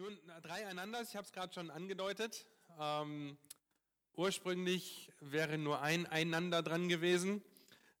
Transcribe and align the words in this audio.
Nun, 0.00 0.18
drei 0.42 0.66
einander, 0.66 1.02
ich 1.02 1.14
habe 1.14 1.26
es 1.26 1.32
gerade 1.34 1.52
schon 1.52 1.70
angedeutet. 1.70 2.46
Ähm, 2.80 3.36
ursprünglich 4.16 5.12
wäre 5.20 5.58
nur 5.58 5.82
ein 5.82 6.06
einander 6.06 6.62
dran 6.62 6.88
gewesen, 6.88 7.42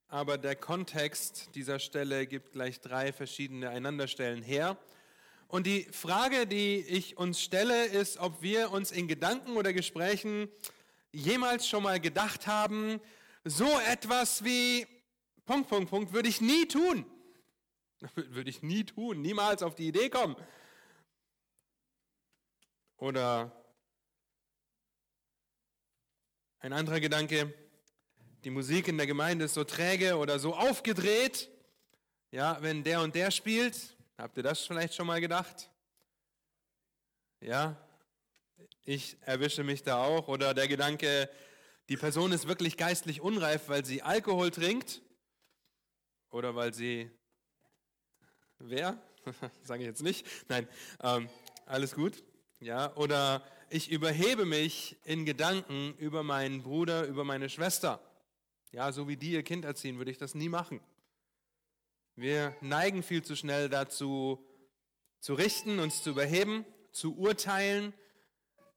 aber 0.08 0.38
der 0.38 0.56
Kontext 0.56 1.50
dieser 1.54 1.78
Stelle 1.78 2.26
gibt 2.26 2.52
gleich 2.52 2.80
drei 2.80 3.12
verschiedene 3.12 3.68
Einanderstellen 3.68 4.42
her. 4.42 4.78
Und 5.46 5.66
die 5.66 5.82
Frage, 5.92 6.46
die 6.46 6.76
ich 6.76 7.18
uns 7.18 7.42
stelle, 7.42 7.84
ist, 7.84 8.16
ob 8.16 8.40
wir 8.40 8.70
uns 8.70 8.92
in 8.92 9.06
Gedanken 9.06 9.58
oder 9.58 9.74
Gesprächen 9.74 10.48
jemals 11.12 11.68
schon 11.68 11.82
mal 11.82 12.00
gedacht 12.00 12.46
haben, 12.46 12.98
so 13.44 13.68
etwas 13.80 14.42
wie 14.42 14.86
Punkt, 15.44 15.68
Punkt, 15.68 15.90
Punkt 15.90 16.12
würde 16.14 16.30
ich 16.30 16.40
nie 16.40 16.66
tun. 16.66 17.04
Würde 18.14 18.48
ich 18.48 18.62
nie 18.62 18.84
tun, 18.84 19.20
niemals 19.20 19.62
auf 19.62 19.74
die 19.74 19.88
Idee 19.88 20.08
kommen. 20.08 20.34
Oder 23.00 23.50
ein 26.58 26.74
anderer 26.74 27.00
Gedanke, 27.00 27.54
die 28.44 28.50
Musik 28.50 28.88
in 28.88 28.98
der 28.98 29.06
Gemeinde 29.06 29.46
ist 29.46 29.54
so 29.54 29.64
träge 29.64 30.18
oder 30.18 30.38
so 30.38 30.54
aufgedreht. 30.54 31.48
Ja, 32.30 32.58
wenn 32.60 32.84
der 32.84 33.00
und 33.00 33.14
der 33.14 33.30
spielt, 33.30 33.96
habt 34.18 34.36
ihr 34.36 34.42
das 34.42 34.66
vielleicht 34.66 34.94
schon 34.94 35.06
mal 35.06 35.18
gedacht? 35.18 35.70
Ja, 37.40 37.74
ich 38.84 39.16
erwische 39.22 39.64
mich 39.64 39.82
da 39.82 40.04
auch. 40.04 40.28
Oder 40.28 40.52
der 40.52 40.68
Gedanke, 40.68 41.30
die 41.88 41.96
Person 41.96 42.32
ist 42.32 42.48
wirklich 42.48 42.76
geistlich 42.76 43.22
unreif, 43.22 43.70
weil 43.70 43.82
sie 43.82 44.02
Alkohol 44.02 44.50
trinkt 44.50 45.00
oder 46.28 46.54
weil 46.54 46.74
sie 46.74 47.10
wer? 48.58 49.02
Sage 49.62 49.84
ich 49.84 49.88
jetzt 49.88 50.02
nicht. 50.02 50.26
Nein, 50.50 50.68
ähm, 51.02 51.30
alles 51.64 51.94
gut. 51.94 52.22
Ja, 52.62 52.94
oder 52.96 53.42
ich 53.70 53.90
überhebe 53.90 54.44
mich 54.44 54.98
in 55.04 55.24
Gedanken 55.24 55.94
über 55.96 56.22
meinen 56.22 56.62
Bruder, 56.62 57.06
über 57.06 57.24
meine 57.24 57.48
Schwester. 57.48 58.00
Ja, 58.70 58.92
so 58.92 59.08
wie 59.08 59.16
die 59.16 59.32
ihr 59.32 59.42
Kind 59.42 59.64
erziehen, 59.64 59.96
würde 59.96 60.10
ich 60.10 60.18
das 60.18 60.34
nie 60.34 60.50
machen. 60.50 60.78
Wir 62.16 62.54
neigen 62.60 63.02
viel 63.02 63.22
zu 63.22 63.34
schnell 63.34 63.70
dazu, 63.70 64.44
zu 65.20 65.32
richten, 65.32 65.78
uns 65.78 66.02
zu 66.02 66.10
überheben, 66.10 66.66
zu 66.92 67.16
urteilen. 67.16 67.94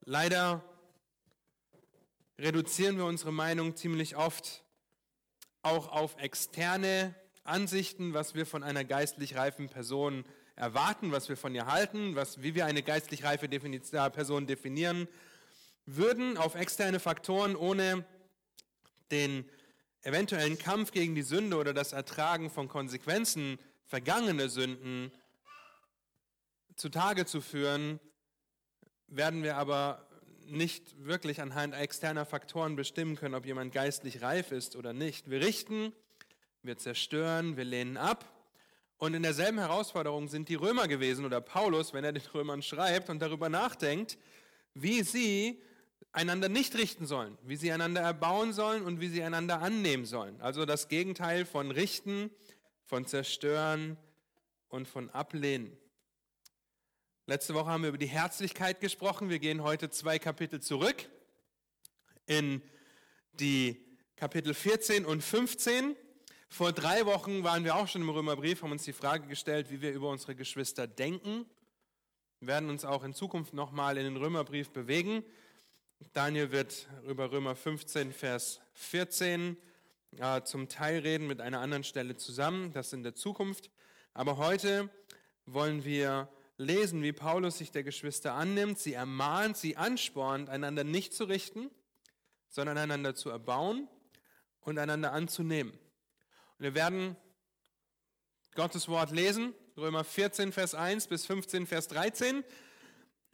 Leider 0.05 0.63
reduzieren 2.39 2.95
wir 2.95 3.05
unsere 3.05 3.33
Meinung 3.33 3.75
ziemlich 3.75 4.15
oft 4.15 4.63
auch 5.61 5.89
auf 5.89 6.15
externe 6.19 7.15
Ansichten, 7.43 8.13
was 8.13 8.33
wir 8.33 8.45
von 8.45 8.63
einer 8.63 8.85
geistlich 8.85 9.35
reifen 9.35 9.67
Person 9.67 10.23
erwarten, 10.55 11.11
was 11.11 11.29
wir 11.29 11.37
von 11.37 11.55
ihr 11.55 11.65
halten, 11.65 12.15
was, 12.15 12.41
wie 12.43 12.55
wir 12.55 12.65
eine 12.65 12.83
geistlich 12.83 13.23
reife 13.23 13.47
Person 13.47 14.47
definieren 14.47 15.07
würden, 15.85 16.37
auf 16.37 16.55
externe 16.55 16.99
Faktoren, 16.99 17.55
ohne 17.55 18.05
den 19.11 19.49
eventuellen 20.01 20.57
Kampf 20.57 20.91
gegen 20.91 21.15
die 21.15 21.23
Sünde 21.23 21.57
oder 21.57 21.73
das 21.73 21.93
Ertragen 21.93 22.49
von 22.49 22.67
Konsequenzen 22.67 23.57
vergangener 23.85 24.49
Sünden 24.49 25.11
zutage 26.75 27.25
zu 27.25 27.41
führen, 27.41 27.99
werden 29.07 29.43
wir 29.43 29.57
aber 29.57 30.07
nicht 30.45 31.05
wirklich 31.05 31.41
anhand 31.41 31.73
externer 31.73 32.25
Faktoren 32.25 32.75
bestimmen 32.75 33.15
können, 33.15 33.35
ob 33.35 33.45
jemand 33.45 33.73
geistlich 33.73 34.21
reif 34.21 34.51
ist 34.51 34.75
oder 34.75 34.93
nicht. 34.93 35.29
Wir 35.29 35.41
richten, 35.41 35.93
wir 36.63 36.77
zerstören, 36.77 37.55
wir 37.55 37.63
lehnen 37.63 37.97
ab 37.97 38.32
und 39.03 39.13
in 39.15 39.23
derselben 39.23 39.59
Herausforderung 39.59 40.29
sind 40.29 40.47
die 40.47 40.55
Römer 40.55 40.87
gewesen 40.87 41.25
oder 41.25 41.41
Paulus, 41.41 41.91
wenn 41.91 42.05
er 42.05 42.13
den 42.13 42.23
Römern 42.33 42.61
schreibt 42.61 43.09
und 43.09 43.19
darüber 43.19 43.49
nachdenkt, 43.49 44.17
wie 44.75 45.03
sie 45.03 45.61
einander 46.13 46.47
nicht 46.47 46.73
richten 46.75 47.05
sollen, 47.05 47.37
wie 47.43 47.57
sie 47.57 47.73
einander 47.73 47.99
erbauen 47.99 48.53
sollen 48.53 48.81
und 48.81 49.01
wie 49.01 49.09
sie 49.09 49.21
einander 49.21 49.61
annehmen 49.61 50.05
sollen. 50.05 50.39
Also 50.39 50.65
das 50.65 50.87
Gegenteil 50.87 51.45
von 51.45 51.69
richten, 51.71 52.31
von 52.85 53.05
zerstören 53.05 53.97
und 54.69 54.87
von 54.87 55.09
ablehnen. 55.09 55.75
Letzte 57.25 57.55
Woche 57.55 57.71
haben 57.71 57.83
wir 57.83 57.89
über 57.89 57.97
die 57.97 58.05
Herzlichkeit 58.05 58.79
gesprochen. 58.79 59.29
Wir 59.29 59.39
gehen 59.39 59.63
heute 59.63 59.89
zwei 59.89 60.17
Kapitel 60.17 60.61
zurück 60.61 61.09
in 62.25 62.61
die 63.33 63.85
Kapitel 64.15 64.53
14 64.53 65.03
und 65.03 65.21
15. 65.21 65.97
Vor 66.53 66.71
drei 66.71 67.07
Wochen 67.07 67.43
waren 67.43 67.63
wir 67.63 67.75
auch 67.75 67.87
schon 67.87 68.03
im 68.03 68.11
Römerbrief, 68.11 68.61
haben 68.61 68.71
uns 68.71 68.83
die 68.83 68.93
Frage 68.93 69.25
gestellt, 69.25 69.71
wie 69.71 69.81
wir 69.81 69.91
über 69.91 70.09
unsere 70.09 70.35
Geschwister 70.35 70.85
denken. 70.85 71.47
Wir 72.41 72.49
werden 72.49 72.69
uns 72.69 72.85
auch 72.85 73.03
in 73.03 73.15
Zukunft 73.15 73.55
nochmal 73.55 73.97
in 73.97 74.03
den 74.03 74.17
Römerbrief 74.17 74.69
bewegen. 74.69 75.23
Daniel 76.13 76.51
wird 76.51 76.87
über 77.07 77.31
Römer 77.31 77.55
15, 77.55 78.13
Vers 78.13 78.61
14 78.73 79.57
äh, 80.19 80.43
zum 80.43 80.69
Teil 80.69 80.99
reden 80.99 81.25
mit 81.25 81.41
einer 81.41 81.59
anderen 81.59 81.83
Stelle 81.83 82.17
zusammen, 82.17 82.71
das 82.71 82.93
in 82.93 83.01
der 83.01 83.15
Zukunft. 83.15 83.71
Aber 84.13 84.37
heute 84.37 84.91
wollen 85.47 85.83
wir 85.85 86.29
lesen, 86.57 87.01
wie 87.01 87.13
Paulus 87.13 87.57
sich 87.57 87.71
der 87.71 87.81
Geschwister 87.81 88.35
annimmt, 88.35 88.77
sie 88.77 88.93
ermahnt, 88.93 89.57
sie 89.57 89.75
anspornt, 89.75 90.51
einander 90.51 90.83
nicht 90.83 91.15
zu 91.15 91.23
richten, 91.23 91.71
sondern 92.47 92.77
einander 92.77 93.15
zu 93.15 93.31
erbauen 93.31 93.87
und 94.61 94.77
einander 94.77 95.13
anzunehmen. 95.13 95.73
Wir 96.63 96.75
werden 96.75 97.17
Gottes 98.55 98.87
Wort 98.87 99.11
lesen, 99.11 99.53
Römer 99.75 100.05
14, 100.05 100.53
Vers 100.53 100.73
1 100.73 101.07
bis 101.07 101.25
15, 101.25 101.67
Vers 101.67 101.89
13, 101.89 102.41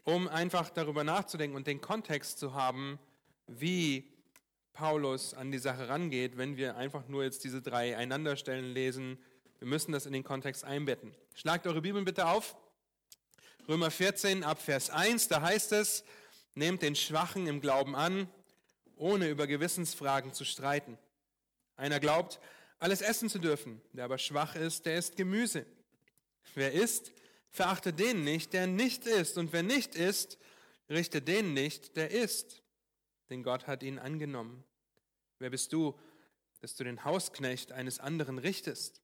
um 0.04 0.28
einfach 0.28 0.72
darüber 0.72 1.04
nachzudenken 1.04 1.56
und 1.56 1.68
den 1.68 1.80
Kontext 1.80 2.40
zu 2.40 2.56
haben, 2.56 2.98
wie 3.46 4.12
Paulus 4.74 5.36
an 5.36 5.52
die 5.52 5.60
Sache 5.60 5.88
rangeht, 5.90 6.38
wenn 6.38 6.58
wir 6.58 6.76
einfach 6.76 7.08
nur 7.08 7.24
jetzt 7.24 7.44
diese 7.44 7.62
drei 7.62 7.96
Einanderstellen 7.96 8.74
lesen. 8.74 9.20
Wir 9.60 9.68
müssen 9.68 9.92
das 9.92 10.08
in 10.08 10.14
den 10.14 10.24
Kontext 10.24 10.64
einbetten. 10.64 11.14
Schlagt 11.36 11.68
eure 11.68 11.82
Bibeln 11.82 12.06
bitte 12.06 12.26
auf. 12.26 12.58
Römer 13.68 13.92
14 13.92 14.44
ab 14.44 14.60
Vers 14.60 14.90
1, 14.90 15.28
da 15.28 15.42
heißt 15.42 15.74
es, 15.74 16.04
nehmt 16.56 16.82
den 16.82 16.96
Schwachen 16.96 17.46
im 17.46 17.62
Glauben 17.62 17.96
an, 17.96 18.28
ohne 18.96 19.30
über 19.30 19.46
Gewissensfragen 19.46 20.34
zu 20.34 20.46
streiten. 20.46 20.98
Einer 21.76 22.00
glaubt, 22.00 22.40
alles 22.80 23.02
essen 23.02 23.30
zu 23.30 23.40
dürfen. 23.40 23.82
Der 23.94 24.06
aber 24.06 24.18
schwach 24.18 24.56
ist, 24.56 24.86
der 24.86 24.98
isst 24.98 25.16
Gemüse. 25.16 25.66
Wer 26.56 26.74
isst, 26.74 27.12
verachte 27.52 27.94
den 27.94 28.24
nicht, 28.24 28.54
der 28.54 28.68
nicht 28.68 29.06
isst. 29.06 29.38
Und 29.38 29.54
wer 29.54 29.64
nicht 29.64 29.96
isst, 29.96 30.38
richte 30.90 31.22
den 31.22 31.54
nicht, 31.54 31.96
der 31.96 32.12
isst. 32.12 32.64
Denn 33.30 33.44
Gott 33.44 33.68
hat 33.68 33.84
ihn 33.84 34.00
angenommen. 34.00 34.64
Wer 35.38 35.50
bist 35.50 35.72
du, 35.74 35.98
dass 36.62 36.76
du 36.76 36.84
den 36.84 37.06
Hausknecht 37.06 37.72
eines 37.72 38.00
anderen 38.00 38.40
richtest? 38.40 39.02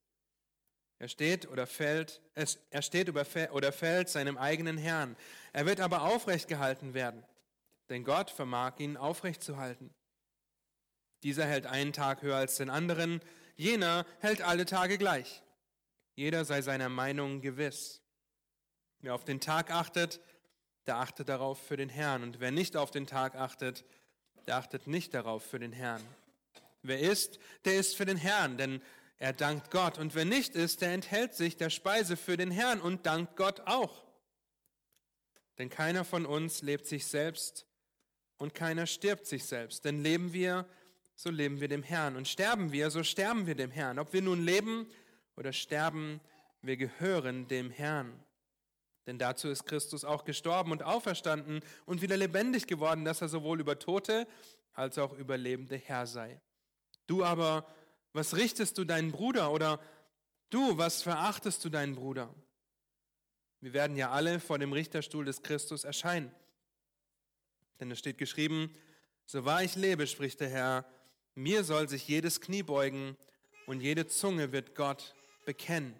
Er 0.97 1.09
steht 1.09 1.49
oder 1.49 1.67
fällt, 1.67 2.21
er 2.33 2.81
steht 2.81 3.09
oder 3.09 3.71
fällt 3.71 4.09
seinem 4.09 4.37
eigenen 4.37 4.77
Herrn. 4.77 5.17
Er 5.51 5.65
wird 5.65 5.81
aber 5.81 6.03
aufrecht 6.03 6.47
gehalten 6.47 6.93
werden, 6.93 7.23
denn 7.89 8.05
Gott 8.05 8.29
vermag 8.29 8.79
ihn 8.79 8.95
aufrecht 8.95 9.43
zu 9.43 9.57
halten. 9.57 9.93
Dieser 11.23 11.45
hält 11.45 11.65
einen 11.65 11.91
Tag 11.91 12.21
höher 12.21 12.37
als 12.37 12.55
den 12.55 12.69
anderen, 12.69 13.19
jener 13.55 14.05
hält 14.19 14.41
alle 14.41 14.65
Tage 14.65 14.97
gleich. 14.97 15.41
Jeder 16.15 16.45
sei 16.45 16.61
seiner 16.61 16.89
Meinung 16.89 17.41
gewiss. 17.41 18.01
Wer 18.99 19.13
auf 19.13 19.25
den 19.25 19.39
Tag 19.39 19.71
achtet, 19.71 20.21
der 20.87 20.97
achtet 20.97 21.29
darauf 21.29 21.59
für 21.59 21.77
den 21.77 21.89
Herrn. 21.89 22.23
Und 22.23 22.39
wer 22.39 22.51
nicht 22.51 22.77
auf 22.77 22.91
den 22.91 23.07
Tag 23.07 23.35
achtet, 23.35 23.83
der 24.47 24.57
achtet 24.57 24.87
nicht 24.87 25.13
darauf 25.13 25.43
für 25.43 25.59
den 25.59 25.73
Herrn. 25.73 26.01
Wer 26.83 26.99
isst, 26.99 27.39
der 27.65 27.77
isst 27.77 27.97
für 27.97 28.05
den 28.05 28.17
Herrn, 28.17 28.57
denn 28.57 28.81
er 29.17 29.33
dankt 29.33 29.71
Gott. 29.71 29.97
Und 29.97 30.15
wer 30.15 30.25
nicht 30.25 30.55
isst, 30.55 30.81
der 30.81 30.93
enthält 30.93 31.33
sich 31.33 31.57
der 31.57 31.69
Speise 31.69 32.15
für 32.17 32.37
den 32.37 32.51
Herrn 32.51 32.79
und 32.81 33.05
dankt 33.05 33.35
Gott 33.35 33.61
auch. 33.61 34.05
Denn 35.57 35.69
keiner 35.69 36.03
von 36.03 36.25
uns 36.25 36.61
lebt 36.61 36.85
sich 36.85 37.07
selbst 37.07 37.65
und 38.37 38.53
keiner 38.53 38.85
stirbt 38.87 39.25
sich 39.25 39.45
selbst. 39.45 39.85
Denn 39.85 40.03
leben 40.03 40.33
wir, 40.33 40.67
so 41.15 41.29
leben 41.29 41.61
wir 41.61 41.67
dem 41.67 41.83
Herrn. 41.83 42.15
Und 42.15 42.27
sterben 42.27 42.71
wir, 42.71 42.91
so 42.91 43.03
sterben 43.03 43.47
wir 43.47 43.55
dem 43.55 43.71
Herrn. 43.71 43.99
Ob 43.99 44.13
wir 44.13 44.21
nun 44.21 44.43
leben 44.43 44.87
oder 45.35 45.53
sterben, 45.53 46.19
wir 46.61 46.77
gehören 46.77 47.47
dem 47.47 47.71
Herrn. 47.71 48.19
Denn 49.07 49.19
dazu 49.19 49.49
ist 49.49 49.65
Christus 49.65 50.03
auch 50.03 50.25
gestorben 50.25 50.71
und 50.71 50.83
auferstanden 50.83 51.61
und 51.85 52.01
wieder 52.01 52.17
lebendig 52.17 52.67
geworden, 52.67 53.05
dass 53.05 53.21
er 53.21 53.29
sowohl 53.29 53.59
über 53.59 53.77
Tote 53.77 54.27
als 54.73 54.97
auch 54.97 55.13
über 55.13 55.37
Lebende 55.37 55.77
Herr 55.77 56.07
sei. 56.07 56.41
Du 57.07 57.23
aber, 57.23 57.67
was 58.13 58.35
richtest 58.35 58.77
du 58.77 58.83
deinen 58.83 59.11
Bruder 59.11 59.51
oder 59.51 59.79
du, 60.49 60.77
was 60.77 61.03
verachtest 61.03 61.63
du 61.63 61.69
deinen 61.69 61.95
Bruder? 61.95 62.33
Wir 63.61 63.73
werden 63.73 63.95
ja 63.95 64.11
alle 64.11 64.39
vor 64.39 64.59
dem 64.59 64.73
Richterstuhl 64.73 65.25
des 65.25 65.43
Christus 65.43 65.83
erscheinen. 65.83 66.31
Denn 67.79 67.91
es 67.91 67.99
steht 67.99 68.17
geschrieben, 68.17 68.73
so 69.25 69.45
wahr 69.45 69.63
ich 69.63 69.75
lebe, 69.75 70.07
spricht 70.07 70.39
der 70.39 70.49
Herr, 70.49 70.85
mir 71.35 71.63
soll 71.63 71.87
sich 71.89 72.07
jedes 72.07 72.41
Knie 72.41 72.63
beugen 72.63 73.17
und 73.65 73.81
jede 73.81 74.07
Zunge 74.07 74.51
wird 74.51 74.75
Gott 74.75 75.15
bekennen. 75.45 75.93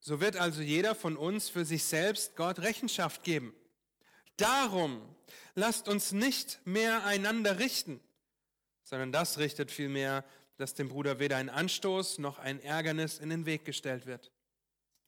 So 0.00 0.20
wird 0.20 0.36
also 0.36 0.60
jeder 0.60 0.94
von 0.94 1.16
uns 1.16 1.48
für 1.48 1.64
sich 1.64 1.84
selbst 1.84 2.36
Gott 2.36 2.58
Rechenschaft 2.58 3.24
geben. 3.24 3.54
Darum 4.36 5.00
lasst 5.54 5.88
uns 5.88 6.12
nicht 6.12 6.60
mehr 6.66 7.06
einander 7.06 7.58
richten, 7.58 8.00
sondern 8.82 9.12
das 9.12 9.38
richtet 9.38 9.70
vielmehr, 9.70 10.24
dass 10.56 10.74
dem 10.74 10.88
Bruder 10.88 11.18
weder 11.18 11.36
ein 11.36 11.48
Anstoß 11.48 12.18
noch 12.18 12.38
ein 12.38 12.60
Ärgernis 12.60 13.18
in 13.18 13.30
den 13.30 13.46
Weg 13.46 13.64
gestellt 13.64 14.06
wird. 14.06 14.30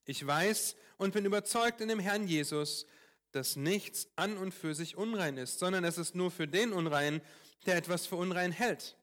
Ich 0.06 0.26
weiß 0.26 0.76
und 0.96 1.12
bin 1.12 1.24
überzeugt 1.24 1.80
in 1.80 1.88
dem 1.88 1.98
Herrn 1.98 2.26
Jesus, 2.26 2.86
dass 3.32 3.56
nichts 3.56 4.08
an 4.16 4.38
und 4.38 4.54
für 4.54 4.74
sich 4.74 4.96
unrein 4.96 5.36
ist, 5.36 5.58
sondern 5.58 5.84
es 5.84 5.98
ist 5.98 6.14
nur 6.14 6.30
für 6.30 6.48
den 6.48 6.72
unrein, 6.72 7.20
der 7.64 7.76
etwas 7.76 8.06
für 8.06 8.16
unrein 8.16 8.52
hält. 8.52 8.96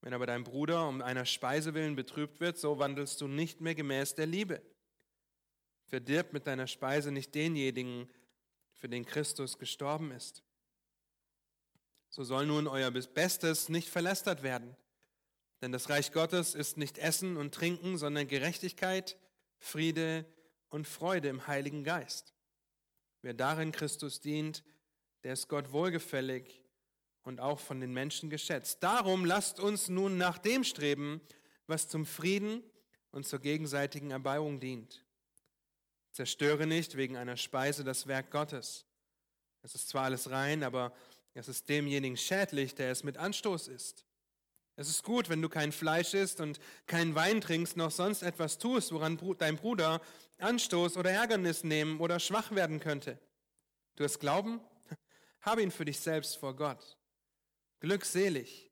Wenn 0.00 0.12
aber 0.12 0.26
dein 0.26 0.44
Bruder 0.44 0.86
um 0.88 1.00
einer 1.00 1.24
Speise 1.24 1.72
willen 1.72 1.96
betrübt 1.96 2.40
wird, 2.40 2.58
so 2.58 2.78
wandelst 2.78 3.20
du 3.20 3.28
nicht 3.28 3.60
mehr 3.60 3.74
gemäß 3.74 4.14
der 4.14 4.26
Liebe. 4.26 4.60
Verdirb 5.86 6.32
mit 6.32 6.46
deiner 6.46 6.66
Speise 6.66 7.10
nicht 7.10 7.34
denjenigen, 7.34 8.10
für 8.74 8.88
den 8.88 9.06
Christus 9.06 9.58
gestorben 9.58 10.10
ist. 10.10 10.42
So 12.10 12.22
soll 12.22 12.44
nun 12.44 12.66
euer 12.66 12.90
Bestes 12.90 13.70
nicht 13.70 13.88
verlästert 13.88 14.42
werden. 14.42 14.76
Denn 15.62 15.72
das 15.72 15.88
Reich 15.88 16.12
Gottes 16.12 16.54
ist 16.54 16.76
nicht 16.76 16.98
Essen 16.98 17.38
und 17.38 17.54
Trinken, 17.54 17.96
sondern 17.96 18.28
Gerechtigkeit, 18.28 19.16
Friede 19.56 20.26
und 20.68 20.86
Freude 20.86 21.28
im 21.28 21.46
Heiligen 21.46 21.84
Geist. 21.84 22.34
Wer 23.22 23.32
darin 23.32 23.72
Christus 23.72 24.20
dient, 24.20 24.62
der 25.22 25.32
ist 25.32 25.48
Gott 25.48 25.72
wohlgefällig 25.72 26.63
und 27.24 27.40
auch 27.40 27.58
von 27.58 27.80
den 27.80 27.92
Menschen 27.92 28.30
geschätzt. 28.30 28.82
Darum 28.82 29.24
lasst 29.24 29.58
uns 29.58 29.88
nun 29.88 30.18
nach 30.18 30.38
dem 30.38 30.62
streben, 30.62 31.20
was 31.66 31.88
zum 31.88 32.06
Frieden 32.06 32.62
und 33.10 33.26
zur 33.26 33.40
gegenseitigen 33.40 34.10
Erbauung 34.10 34.60
dient. 34.60 35.04
Zerstöre 36.12 36.66
nicht 36.66 36.96
wegen 36.96 37.16
einer 37.16 37.36
Speise 37.36 37.82
das 37.82 38.06
Werk 38.06 38.30
Gottes. 38.30 38.84
Es 39.62 39.74
ist 39.74 39.88
zwar 39.88 40.04
alles 40.04 40.30
rein, 40.30 40.62
aber 40.62 40.92
es 41.32 41.48
ist 41.48 41.68
demjenigen 41.68 42.16
schädlich, 42.16 42.74
der 42.74 42.92
es 42.92 43.02
mit 43.02 43.16
Anstoß 43.16 43.68
isst. 43.68 44.04
Es 44.76 44.88
ist 44.88 45.02
gut, 45.02 45.28
wenn 45.28 45.40
du 45.40 45.48
kein 45.48 45.72
Fleisch 45.72 46.14
isst 46.14 46.40
und 46.40 46.58
keinen 46.86 47.14
Wein 47.14 47.40
trinkst, 47.40 47.76
noch 47.76 47.90
sonst 47.90 48.22
etwas 48.22 48.58
tust, 48.58 48.92
woran 48.92 49.18
dein 49.38 49.56
Bruder 49.56 50.00
Anstoß 50.38 50.96
oder 50.96 51.10
Ärgernis 51.10 51.64
nehmen 51.64 52.00
oder 52.00 52.18
schwach 52.18 52.50
werden 52.50 52.80
könnte. 52.80 53.18
Du 53.96 54.04
hast 54.04 54.18
Glauben? 54.18 54.60
Habe 55.40 55.62
ihn 55.62 55.70
für 55.70 55.84
dich 55.84 56.00
selbst 56.00 56.36
vor 56.36 56.54
Gott. 56.56 56.96
Glückselig, 57.84 58.70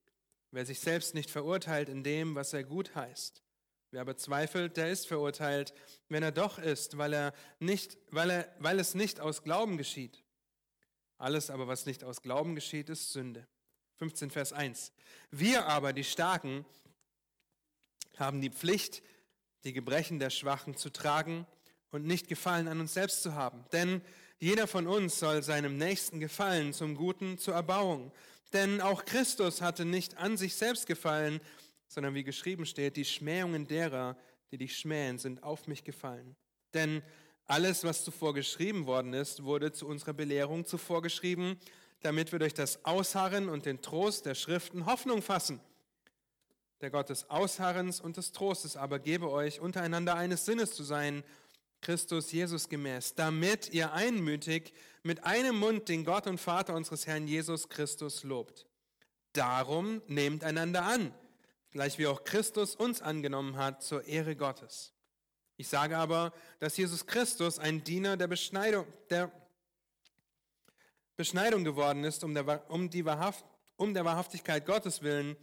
wer 0.52 0.64
sich 0.64 0.80
selbst 0.80 1.14
nicht 1.14 1.30
verurteilt 1.30 1.90
in 1.90 2.02
dem, 2.02 2.34
was 2.34 2.54
er 2.54 2.64
gut 2.64 2.94
heißt. 2.94 3.42
Wer 3.90 4.00
aber 4.00 4.16
zweifelt, 4.16 4.78
der 4.78 4.90
ist 4.90 5.06
verurteilt, 5.06 5.74
wenn 6.08 6.22
er 6.22 6.32
doch 6.32 6.58
ist, 6.58 6.96
weil, 6.96 7.12
er 7.12 7.34
nicht, 7.58 7.98
weil, 8.10 8.30
er, 8.30 8.56
weil 8.58 8.80
es 8.80 8.94
nicht 8.94 9.20
aus 9.20 9.42
Glauben 9.42 9.76
geschieht. 9.76 10.24
Alles 11.18 11.50
aber, 11.50 11.68
was 11.68 11.84
nicht 11.84 12.04
aus 12.04 12.22
Glauben 12.22 12.54
geschieht, 12.54 12.88
ist 12.88 13.12
Sünde. 13.12 13.46
15 13.98 14.30
Vers 14.30 14.54
1. 14.54 14.92
Wir 15.30 15.66
aber, 15.66 15.92
die 15.92 16.04
Starken, 16.04 16.64
haben 18.16 18.40
die 18.40 18.48
Pflicht, 18.48 19.02
die 19.64 19.74
Gebrechen 19.74 20.20
der 20.20 20.30
Schwachen 20.30 20.74
zu 20.74 20.88
tragen 20.88 21.46
und 21.90 22.06
nicht 22.06 22.28
Gefallen 22.28 22.66
an 22.66 22.80
uns 22.80 22.94
selbst 22.94 23.22
zu 23.22 23.34
haben. 23.34 23.62
Denn 23.72 24.00
jeder 24.38 24.66
von 24.66 24.86
uns 24.86 25.18
soll 25.18 25.42
seinem 25.42 25.76
Nächsten 25.76 26.18
gefallen, 26.18 26.72
zum 26.72 26.96
Guten, 26.96 27.36
zur 27.36 27.52
Erbauung. 27.52 28.10
Denn 28.52 28.80
auch 28.80 29.04
Christus 29.04 29.62
hatte 29.62 29.84
nicht 29.84 30.18
an 30.18 30.36
sich 30.36 30.54
selbst 30.54 30.86
gefallen, 30.86 31.40
sondern 31.88 32.14
wie 32.14 32.24
geschrieben 32.24 32.66
steht, 32.66 32.96
die 32.96 33.04
Schmähungen 33.04 33.66
derer, 33.66 34.16
die 34.50 34.58
dich 34.58 34.76
schmähen, 34.78 35.18
sind 35.18 35.42
auf 35.42 35.66
mich 35.66 35.84
gefallen. 35.84 36.36
Denn 36.74 37.02
alles, 37.46 37.84
was 37.84 38.04
zuvor 38.04 38.34
geschrieben 38.34 38.86
worden 38.86 39.14
ist, 39.14 39.44
wurde 39.44 39.72
zu 39.72 39.86
unserer 39.86 40.12
Belehrung 40.12 40.64
zuvor 40.64 41.02
geschrieben, 41.02 41.58
damit 42.00 42.32
wir 42.32 42.38
durch 42.38 42.54
das 42.54 42.84
Ausharren 42.84 43.48
und 43.48 43.66
den 43.66 43.80
Trost 43.80 44.26
der 44.26 44.34
Schriften 44.34 44.86
Hoffnung 44.86 45.22
fassen. 45.22 45.60
Der 46.80 46.90
Gott 46.90 47.10
des 47.10 47.30
Ausharrens 47.30 48.00
und 48.00 48.16
des 48.16 48.32
Trostes 48.32 48.76
aber 48.76 48.98
gebe 48.98 49.30
euch, 49.30 49.60
untereinander 49.60 50.16
eines 50.16 50.44
Sinnes 50.44 50.72
zu 50.72 50.82
sein, 50.82 51.22
Christus 51.82 52.32
Jesus 52.32 52.70
gemäß, 52.70 53.14
damit 53.14 53.72
ihr 53.74 53.92
einmütig 53.92 54.72
mit 55.02 55.24
einem 55.24 55.56
Mund 55.58 55.88
den 55.90 56.04
Gott 56.04 56.26
und 56.26 56.38
Vater 56.38 56.74
unseres 56.74 57.06
Herrn 57.06 57.28
Jesus 57.28 57.68
Christus 57.68 58.24
lobt. 58.24 58.66
Darum 59.34 60.00
nehmt 60.06 60.44
einander 60.44 60.84
an 60.84 61.12
gleich 61.72 61.98
wie 61.98 62.06
auch 62.06 62.22
Christus 62.22 62.76
uns 62.76 63.02
angenommen 63.02 63.56
hat 63.56 63.82
zur 63.82 64.04
Ehre 64.04 64.36
Gottes. 64.36 64.92
Ich 65.56 65.68
sage 65.68 65.96
aber, 65.96 66.32
dass 66.60 66.76
Jesus 66.76 67.06
Christus 67.06 67.58
ein 67.58 67.82
Diener 67.82 68.16
der 68.16 68.28
Beschneidung, 68.28 68.86
der 69.10 69.30
Beschneidung 71.16 71.64
geworden 71.64 72.04
ist, 72.04 72.24
um 72.24 72.34
der, 72.34 72.70
um, 72.70 72.88
die 72.90 73.04
Wahrhaft, 73.04 73.44
um 73.76 73.94
der 73.94 74.04
Wahrhaftigkeit 74.04 74.66
Gottes 74.66 75.02
willen, 75.02 75.36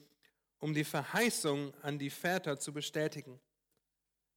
um 0.60 0.74
die 0.74 0.84
Verheißung 0.84 1.74
an 1.82 2.00
die 2.00 2.10
Väter 2.10 2.60
zu 2.60 2.74
bestätigen. 2.74 3.40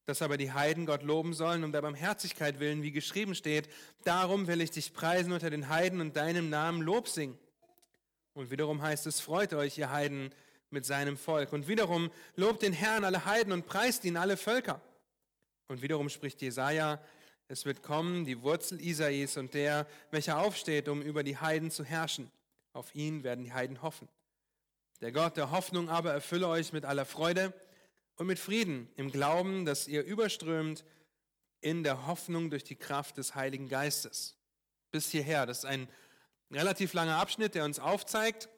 Dass 0.06 0.22
aber 0.22 0.36
die 0.36 0.52
Heiden 0.52 0.86
Gott 0.86 1.02
loben 1.02 1.32
sollen, 1.32 1.62
um 1.64 1.72
der 1.72 1.82
Barmherzigkeit 1.82 2.58
willen, 2.58 2.82
wie 2.82 2.92
geschrieben 2.92 3.34
steht, 3.34 3.68
darum 4.04 4.46
will 4.48 4.60
ich 4.60 4.70
dich 4.70 4.92
preisen 4.92 5.32
unter 5.32 5.50
den 5.50 5.68
Heiden 5.68 6.00
und 6.00 6.16
deinem 6.16 6.50
Namen 6.50 6.82
Lob 6.82 7.08
singen. 7.08 7.38
Und 8.34 8.50
wiederum 8.50 8.82
heißt 8.82 9.06
es, 9.06 9.20
freut 9.20 9.52
euch, 9.54 9.78
ihr 9.78 9.90
Heiden, 9.90 10.32
mit 10.72 10.86
seinem 10.86 11.16
Volk. 11.16 11.52
Und 11.52 11.68
wiederum 11.68 12.10
lobt 12.34 12.62
den 12.62 12.72
Herrn 12.72 13.04
alle 13.04 13.24
Heiden 13.24 13.52
und 13.52 13.66
preist 13.66 14.04
ihn 14.04 14.16
alle 14.16 14.36
Völker. 14.36 14.80
Und 15.68 15.82
wiederum 15.82 16.08
spricht 16.08 16.42
Jesaja, 16.42 17.00
es 17.48 17.66
wird 17.66 17.82
kommen, 17.82 18.24
die 18.24 18.42
Wurzel 18.42 18.80
Isais 18.80 19.36
und 19.36 19.54
der, 19.54 19.86
welcher 20.10 20.38
aufsteht, 20.38 20.88
um 20.88 21.02
über 21.02 21.22
die 21.22 21.36
Heiden 21.36 21.70
zu 21.70 21.84
herrschen. 21.84 22.30
Auf 22.72 22.94
ihn 22.94 23.22
werden 23.22 23.44
die 23.44 23.52
Heiden 23.52 23.82
hoffen. 23.82 24.08
Der 25.02 25.12
Gott 25.12 25.36
der 25.36 25.50
Hoffnung 25.50 25.90
aber 25.90 26.12
erfülle 26.12 26.48
euch 26.48 26.72
mit 26.72 26.84
aller 26.84 27.04
Freude 27.04 27.52
und 28.22 28.28
mit 28.28 28.38
Frieden 28.38 28.88
im 28.94 29.10
Glauben, 29.10 29.64
dass 29.64 29.88
ihr 29.88 30.04
überströmt 30.04 30.84
in 31.60 31.82
der 31.82 32.06
Hoffnung 32.06 32.50
durch 32.50 32.62
die 32.62 32.76
Kraft 32.76 33.16
des 33.16 33.34
Heiligen 33.34 33.68
Geistes. 33.68 34.36
Bis 34.92 35.10
hierher. 35.10 35.44
Das 35.44 35.58
ist 35.58 35.64
ein 35.64 35.88
relativ 36.48 36.92
langer 36.92 37.16
Abschnitt, 37.16 37.56
der 37.56 37.64
uns 37.64 37.80
aufzeigt, 37.80 38.48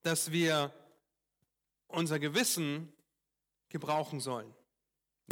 dass 0.00 0.32
wir 0.32 0.72
unser 1.86 2.18
Gewissen 2.18 2.90
gebrauchen 3.68 4.20
sollen. 4.20 4.54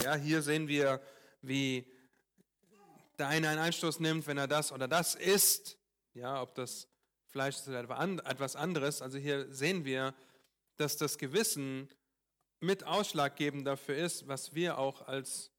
Ja, 0.03 0.15
hier 0.15 0.43
sehen 0.43 0.69
wir, 0.69 1.01
wie 1.41 1.91
der 3.19 3.29
eine 3.29 3.49
einen 3.49 3.61
Einstoß 3.61 4.01
nimmt, 4.01 4.27
wenn 4.27 4.37
er 4.37 4.49
das 4.49 4.71
oder 4.71 4.87
das 4.87 5.15
isst. 5.15 5.79
Ja, 6.13 6.43
ob 6.43 6.55
das 6.55 6.89
Fleisch 7.25 7.57
ist 7.57 7.69
oder 7.69 7.81
etwas 7.81 8.55
anderes. 8.55 9.01
Also 9.01 9.17
hier 9.17 9.51
sehen 9.51 9.87
wir, 9.87 10.15
dass 10.77 10.99
das 10.99 11.17
Gewissen 11.17 11.89
mit 12.61 12.85
ausschlaggebend 12.85 13.67
dafür 13.67 13.97
ist, 13.97 14.29
was 14.29 14.55
wir 14.55 14.79
auch 14.79 15.03
als 15.07 15.51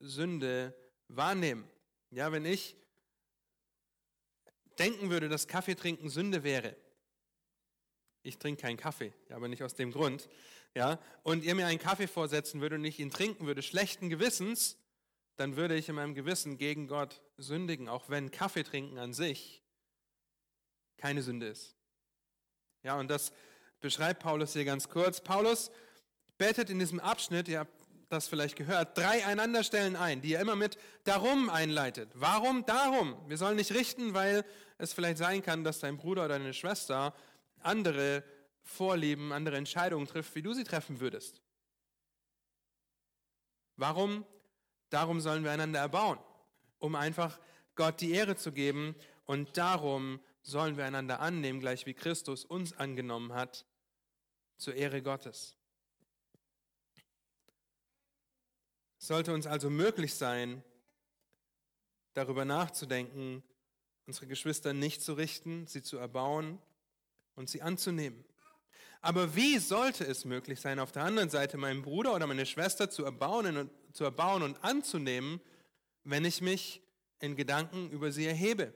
Sünde 0.00 0.74
wahrnehmen. 1.08 1.68
Ja, 2.10 2.32
wenn 2.32 2.44
ich 2.44 2.76
denken 4.78 5.10
würde, 5.10 5.28
dass 5.28 5.46
Kaffee 5.46 5.74
trinken 5.74 6.08
Sünde 6.08 6.44
wäre, 6.44 6.76
ich 8.22 8.38
trinke 8.38 8.62
keinen 8.62 8.76
Kaffee, 8.76 9.12
aber 9.30 9.48
nicht 9.48 9.62
aus 9.62 9.74
dem 9.74 9.92
Grund, 9.92 10.28
ja, 10.74 10.98
und 11.22 11.44
ihr 11.44 11.54
mir 11.54 11.66
einen 11.66 11.78
Kaffee 11.78 12.06
vorsetzen 12.06 12.60
würdet 12.60 12.78
und 12.78 12.84
ich 12.84 12.98
ihn 12.98 13.10
trinken 13.10 13.46
würde, 13.46 13.62
schlechten 13.62 14.08
Gewissens, 14.08 14.78
dann 15.36 15.56
würde 15.56 15.76
ich 15.76 15.88
in 15.88 15.94
meinem 15.94 16.14
Gewissen 16.14 16.58
gegen 16.58 16.86
Gott 16.86 17.22
sündigen, 17.36 17.88
auch 17.88 18.08
wenn 18.08 18.30
Kaffee 18.30 18.62
trinken 18.62 18.98
an 18.98 19.12
sich 19.12 19.62
keine 20.96 21.22
Sünde 21.22 21.48
ist. 21.48 21.76
Ja, 22.82 22.98
und 22.98 23.08
das 23.08 23.32
beschreibt 23.80 24.22
Paulus 24.22 24.52
hier 24.52 24.64
ganz 24.64 24.88
kurz. 24.88 25.20
Paulus 25.20 25.70
bettet 26.38 26.70
in 26.70 26.78
diesem 26.78 27.00
Abschnitt, 27.00 27.48
ihr 27.48 27.60
habt 27.60 27.72
das 28.08 28.28
vielleicht 28.28 28.56
gehört, 28.56 28.96
drei 28.96 29.24
Einanderstellen 29.26 29.96
ein, 29.96 30.20
die 30.20 30.34
er 30.34 30.40
immer 30.40 30.56
mit 30.56 30.78
darum 31.04 31.50
einleitet. 31.50 32.10
Warum? 32.14 32.64
Darum. 32.66 33.16
Wir 33.28 33.36
sollen 33.36 33.56
nicht 33.56 33.72
richten, 33.72 34.14
weil 34.14 34.44
es 34.78 34.92
vielleicht 34.92 35.18
sein 35.18 35.42
kann, 35.42 35.64
dass 35.64 35.80
dein 35.80 35.96
Bruder 35.96 36.26
oder 36.26 36.38
deine 36.38 36.54
Schwester 36.54 37.14
andere 37.60 38.22
Vorlieben, 38.62 39.32
andere 39.32 39.56
Entscheidungen 39.56 40.06
trifft, 40.06 40.34
wie 40.34 40.42
du 40.42 40.54
sie 40.54 40.64
treffen 40.64 41.00
würdest. 41.00 41.42
Warum? 43.76 44.24
Darum 44.90 45.20
sollen 45.20 45.44
wir 45.44 45.50
einander 45.50 45.80
erbauen, 45.80 46.18
um 46.78 46.94
einfach 46.94 47.38
Gott 47.74 48.00
die 48.00 48.12
Ehre 48.12 48.36
zu 48.36 48.52
geben 48.52 48.94
und 49.24 49.56
darum 49.56 50.20
sollen 50.42 50.76
wir 50.76 50.84
einander 50.84 51.20
annehmen, 51.20 51.60
gleich 51.60 51.86
wie 51.86 51.94
Christus 51.94 52.44
uns 52.44 52.72
angenommen 52.74 53.32
hat, 53.32 53.66
zur 54.56 54.74
Ehre 54.74 55.02
Gottes. 55.02 55.56
Es 58.93 58.93
sollte 59.06 59.34
uns 59.34 59.46
also 59.46 59.70
möglich 59.70 60.14
sein, 60.14 60.62
darüber 62.14 62.44
nachzudenken, 62.44 63.42
unsere 64.06 64.26
Geschwister 64.26 64.72
nicht 64.72 65.02
zu 65.02 65.14
richten, 65.14 65.66
sie 65.66 65.82
zu 65.82 65.98
erbauen 65.98 66.58
und 67.34 67.50
sie 67.50 67.62
anzunehmen. 67.62 68.24
Aber 69.02 69.36
wie 69.36 69.58
sollte 69.58 70.06
es 70.06 70.24
möglich 70.24 70.60
sein, 70.60 70.78
auf 70.78 70.92
der 70.92 71.04
anderen 71.04 71.28
Seite 71.28 71.58
meinen 71.58 71.82
Bruder 71.82 72.14
oder 72.14 72.26
meine 72.26 72.46
Schwester 72.46 72.88
zu 72.88 73.04
erbauen 73.04 73.56
und 73.56 73.70
zu 73.92 74.04
erbauen 74.04 74.42
und 74.42 74.62
anzunehmen, 74.64 75.40
wenn 76.04 76.24
ich 76.24 76.40
mich 76.40 76.80
in 77.20 77.36
Gedanken 77.36 77.90
über 77.90 78.12
sie 78.12 78.26
erhebe. 78.26 78.72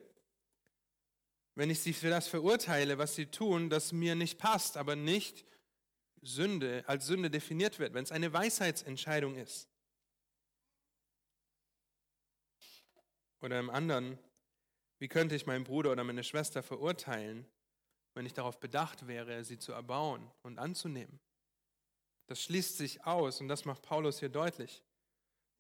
Wenn 1.55 1.71
ich 1.71 1.81
sie 1.81 1.93
für 1.93 2.11
das 2.11 2.29
verurteile, 2.29 2.99
was 2.99 3.15
sie 3.15 3.27
tun, 3.27 3.71
das 3.71 3.93
mir 3.93 4.15
nicht 4.15 4.39
passt, 4.39 4.77
aber 4.77 4.97
nicht 4.97 5.45
Sünde 6.23 6.85
als 6.87 7.07
Sünde 7.07 7.31
definiert 7.31 7.79
wird, 7.79 7.95
wenn 7.95 8.05
es 8.05 8.13
eine 8.13 8.33
Weisheitsentscheidung 8.33 9.37
ist. 9.37 9.68
Oder 13.41 13.59
im 13.59 13.71
anderen, 13.71 14.19
wie 14.99 15.09
könnte 15.09 15.35
ich 15.35 15.47
meinen 15.47 15.65
Bruder 15.65 15.93
oder 15.93 16.05
meine 16.05 16.25
Schwester 16.25 16.63
verurteilen, 16.63 17.47
wenn 18.15 18.27
ich 18.27 18.35
darauf 18.35 18.59
bedacht 18.59 19.07
wäre, 19.07 19.45
sie 19.45 19.59
zu 19.59 19.73
erbauen 19.73 20.31
und 20.43 20.59
anzunehmen? 20.59 21.21
Das 22.27 22.43
schließt 22.43 22.77
sich 22.77 23.05
aus 23.07 23.41
und 23.41 23.49
das 23.49 23.65
macht 23.65 23.83
Paulus 23.83 24.19
hier 24.19 24.29
deutlich. 24.29 24.83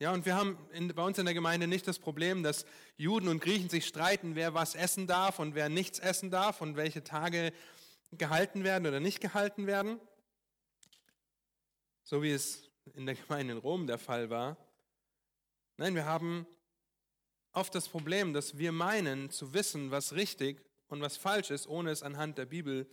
Ja, 0.00 0.12
und 0.12 0.26
wir 0.26 0.36
haben 0.36 0.56
in, 0.72 0.88
bei 0.88 1.02
uns 1.02 1.18
in 1.18 1.24
der 1.24 1.34
Gemeinde 1.34 1.66
nicht 1.66 1.88
das 1.88 1.98
Problem, 1.98 2.44
dass 2.44 2.66
Juden 2.96 3.26
und 3.26 3.40
Griechen 3.40 3.68
sich 3.68 3.86
streiten, 3.86 4.36
wer 4.36 4.54
was 4.54 4.76
essen 4.76 5.08
darf 5.08 5.40
und 5.40 5.56
wer 5.56 5.68
nichts 5.68 5.98
essen 5.98 6.30
darf 6.30 6.60
und 6.60 6.76
welche 6.76 7.02
Tage 7.02 7.52
gehalten 8.12 8.62
werden 8.62 8.86
oder 8.86 9.00
nicht 9.00 9.20
gehalten 9.20 9.66
werden. 9.66 10.00
So 12.04 12.22
wie 12.22 12.30
es 12.30 12.70
in 12.94 13.06
der 13.06 13.16
Gemeinde 13.16 13.54
in 13.54 13.58
Rom 13.58 13.86
der 13.86 13.98
Fall 13.98 14.30
war. 14.30 14.56
Nein, 15.78 15.94
wir 15.94 16.04
haben 16.04 16.46
oft 17.58 17.74
das 17.74 17.88
Problem, 17.88 18.32
dass 18.32 18.56
wir 18.56 18.72
meinen 18.72 19.30
zu 19.30 19.52
wissen, 19.52 19.90
was 19.90 20.14
richtig 20.14 20.62
und 20.88 21.00
was 21.00 21.16
falsch 21.16 21.50
ist, 21.50 21.66
ohne 21.66 21.90
es 21.90 22.02
anhand 22.02 22.38
der 22.38 22.46
Bibel 22.46 22.88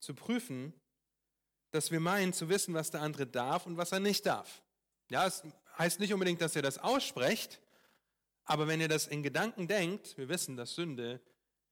zu 0.00 0.14
prüfen, 0.14 0.74
dass 1.70 1.90
wir 1.90 2.00
meinen 2.00 2.32
zu 2.32 2.48
wissen, 2.48 2.74
was 2.74 2.90
der 2.90 3.02
andere 3.02 3.26
darf 3.26 3.66
und 3.66 3.76
was 3.76 3.92
er 3.92 4.00
nicht 4.00 4.26
darf. 4.26 4.62
Ja, 5.10 5.26
es 5.26 5.44
heißt 5.78 6.00
nicht 6.00 6.12
unbedingt, 6.12 6.40
dass 6.40 6.56
ihr 6.56 6.62
das 6.62 6.78
aussprecht, 6.78 7.60
aber 8.44 8.66
wenn 8.66 8.80
ihr 8.80 8.88
das 8.88 9.06
in 9.06 9.22
Gedanken 9.22 9.68
denkt, 9.68 10.18
wir 10.18 10.28
wissen, 10.28 10.56
dass 10.56 10.74
Sünde 10.74 11.20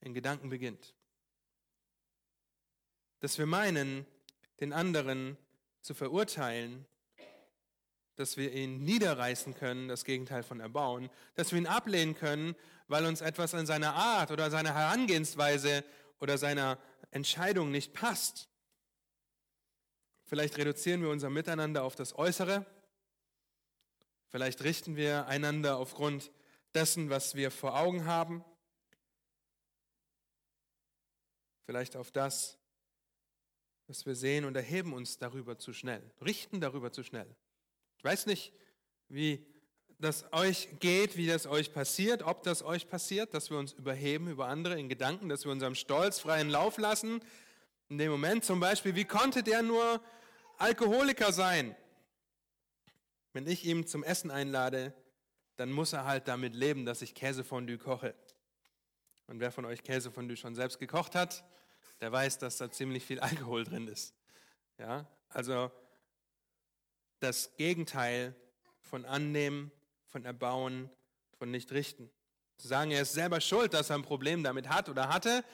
in 0.00 0.14
Gedanken 0.14 0.49
beginnt. 0.49 0.95
Dass 3.18 3.37
wir 3.37 3.47
meinen, 3.47 4.07
den 4.61 4.73
anderen 4.73 5.37
zu 5.80 5.92
verurteilen 5.92 6.87
dass 8.18 8.37
wir 8.37 8.52
ihn 8.52 8.82
niederreißen 8.82 9.54
können, 9.54 9.87
das 9.87 10.04
Gegenteil 10.04 10.42
von 10.42 10.58
erbauen, 10.58 11.08
dass 11.37 11.52
wir 11.52 11.58
ihn 11.58 11.68
ablehnen 11.68 12.16
können, 12.16 12.56
weil 12.88 13.06
uns 13.06 13.20
etwas 13.20 13.54
an 13.54 13.64
seiner 13.64 13.94
Art 13.94 14.32
oder 14.32 14.50
seiner 14.50 14.75
Herangehensweise 14.75 15.84
oder 16.18 16.37
seiner 16.37 16.78
Entscheidung 17.12 17.70
nicht 17.70 17.92
passt. 17.92 18.48
Vielleicht 20.25 20.58
reduzieren 20.58 21.00
wir 21.00 21.10
unser 21.10 21.30
Miteinander 21.30 21.84
auf 21.84 21.94
das 21.94 22.18
Äußere. 22.18 22.66
Vielleicht 24.26 24.64
richten 24.64 24.96
wir 24.96 25.28
einander 25.28 25.76
aufgrund 25.76 26.32
dessen, 26.75 27.10
was 27.10 27.37
wir 27.37 27.52
vor 27.52 27.78
Augen 27.78 28.04
haben. 28.04 28.44
Vielleicht 31.66 31.94
auf 31.94 32.10
das, 32.10 32.58
was 33.87 34.06
wir 34.06 34.16
sehen 34.16 34.44
und 34.44 34.56
erheben 34.56 34.92
uns 34.92 35.18
darüber 35.18 35.56
zu 35.56 35.72
schnell, 35.72 36.02
richten 36.20 36.60
darüber 36.60 36.90
zu 36.90 37.04
schnell. 37.04 37.32
Ich 37.99 38.05
weiß 38.05 38.26
nicht, 38.26 38.52
wie 39.09 39.45
das 39.99 40.33
euch 40.33 40.69
geht, 40.78 41.17
wie 41.17 41.26
das 41.26 41.47
euch 41.47 41.73
passiert, 41.73 42.23
ob 42.23 42.45
das 42.45 42.62
euch 42.62 42.88
passiert, 42.88 43.35
dass 43.35 43.50
wir 43.50 43.59
uns 43.59 43.73
überheben 43.73 44.28
über 44.28 44.47
andere 44.47 44.78
in 44.78 44.88
Gedanken, 44.88 45.28
dass 45.28 45.45
wir 45.45 45.50
unserem 45.50 45.75
Stolz 45.75 46.21
freien 46.21 46.49
Lauf 46.49 46.78
lassen. 46.78 47.21
In 47.88 47.99
dem 47.99 48.12
Moment 48.12 48.45
zum 48.45 48.61
Beispiel, 48.61 48.95
wie 48.95 49.05
konnte 49.05 49.43
der 49.43 49.62
nur 49.62 50.00
Alkoholiker 50.59 51.33
sein? 51.33 51.75
Wenn 53.33 53.49
ich 53.49 53.64
ihn 53.64 53.87
zum 53.87 54.05
Essen 54.05 54.31
einlade, 54.31 54.95
dann 55.57 55.73
muss 55.73 55.93
er 55.93 56.05
halt 56.05 56.28
damit 56.28 56.55
leben, 56.55 56.85
dass 56.85 57.02
ich 57.02 57.14
Käsefondue 57.14 57.78
koche. 57.78 58.14
Und 59.26 59.40
wer 59.40 59.50
von 59.50 59.64
euch 59.64 59.83
Käsefondue 59.83 60.37
schon 60.37 60.55
selbst 60.55 60.78
gekocht 60.78 61.17
hat, 61.17 61.45
der 62.00 62.12
weiß, 62.12 62.38
dass 62.38 62.59
da 62.59 62.71
ziemlich 62.71 63.05
viel 63.05 63.19
Alkohol 63.19 63.64
drin 63.64 63.88
ist. 63.88 64.14
Ja, 64.78 65.07
also 65.31 65.73
das 67.20 67.56
Gegenteil 67.56 68.34
von 68.80 69.04
annehmen, 69.04 69.70
von 70.06 70.25
erbauen, 70.25 70.90
von 71.38 71.50
nicht 71.50 71.72
richten. 71.72 72.10
Zu 72.56 72.68
sagen, 72.68 72.90
er 72.90 73.02
ist 73.02 73.12
selber 73.12 73.40
schuld, 73.40 73.75
dass 73.75 73.90
er 73.90 73.96
ein 73.96 74.02
Problem 74.02 74.42
damit 74.42 74.68
hat 74.68 74.88
oder 74.88 75.08
hatte, 75.08 75.44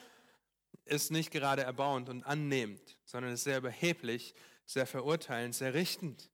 ist 0.85 1.11
nicht 1.11 1.31
gerade 1.31 1.63
erbauend 1.63 2.09
und 2.09 2.23
annehmend, 2.23 2.97
sondern 3.05 3.33
ist 3.33 3.43
sehr 3.43 3.59
überheblich, 3.59 4.33
sehr 4.65 4.87
verurteilend, 4.87 5.55
sehr 5.55 5.73
richtend. 5.73 6.29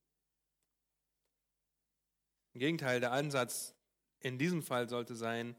Im 2.53 2.59
Gegenteil, 2.59 2.99
der 2.99 3.11
Ansatz 3.11 3.73
in 4.19 4.37
diesem 4.37 4.61
Fall 4.63 4.89
sollte 4.89 5.15
sein, 5.15 5.55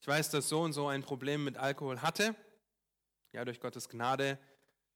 ich 0.00 0.08
weiß, 0.08 0.30
dass 0.30 0.48
so 0.48 0.60
und 0.60 0.74
so 0.74 0.88
ein 0.88 1.02
Problem 1.02 1.44
mit 1.44 1.56
Alkohol 1.56 2.02
hatte. 2.02 2.34
Ja, 3.32 3.44
durch 3.44 3.60
Gottes 3.60 3.88
Gnade 3.88 4.38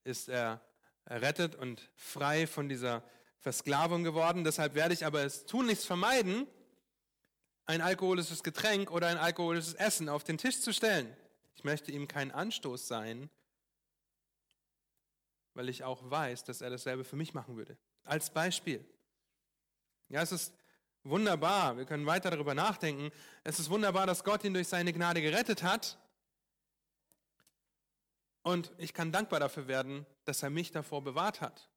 ist 0.05 0.29
er 0.29 0.61
errettet 1.07 1.55
und 1.55 1.91
frei 1.97 2.47
von 2.47 2.69
dieser 2.69 3.03
Versklavung 3.41 4.05
geworden. 4.05 4.45
Deshalb 4.45 4.75
werde 4.75 4.95
ich 4.95 5.07
aber 5.07 5.23
es 5.23 5.47
tunlichst 5.47 5.87
vermeiden, 5.87 6.47
ein 7.67 7.81
alkoholisches 7.81 8.43
Getränk 8.43 8.91
oder 8.91 9.09
ein 9.09 9.19
alkoholisches 9.19 9.75
Essen 9.75 10.09
auf 10.09 10.25
den 10.25 10.39
Tisch 10.39 10.61
zu 10.61 10.73
stellen. 10.73 11.15
Ich 11.55 11.65
möchte 11.65 11.93
ihm 11.93 12.09
kein 12.09 12.31
Anstoß 12.31 12.89
sein, 12.89 13.31
weil 15.55 15.69
ich 15.69 15.85
auch 15.85 16.11
weiß, 16.11 16.45
dass 16.45 16.61
er 16.61 16.71
dasselbe 16.71 17.05
für 17.05 17.17
mich 17.17 17.35
machen 17.35 17.57
würde. 17.57 17.77
Als 18.05 18.31
Beispiel. 18.31 18.85
Ja, 20.09 20.23
es 20.23 20.33
ist 20.33 20.55
wunderbar, 21.03 21.77
wir 21.77 21.85
können 21.85 22.07
weiter 22.07 22.31
darüber 22.31 22.55
nachdenken. 22.55 23.11
Es 23.45 23.59
ist 23.59 23.69
wunderbar, 23.69 24.07
dass 24.07 24.25
Gott 24.25 24.45
ihn 24.45 24.55
durch 24.55 24.69
seine 24.69 24.93
Gnade 24.93 25.21
gerettet 25.21 25.63
hat. 25.63 25.99
Und 28.43 28.73
ich 28.79 28.95
kann 28.95 29.13
dankbar 29.13 29.41
dafür 29.41 29.69
werden, 29.69 30.07
dass 30.25 30.43
er 30.43 30.49
mich 30.49 30.71
davor 30.73 31.03
bewahrt 31.03 31.43
hat 31.43 31.69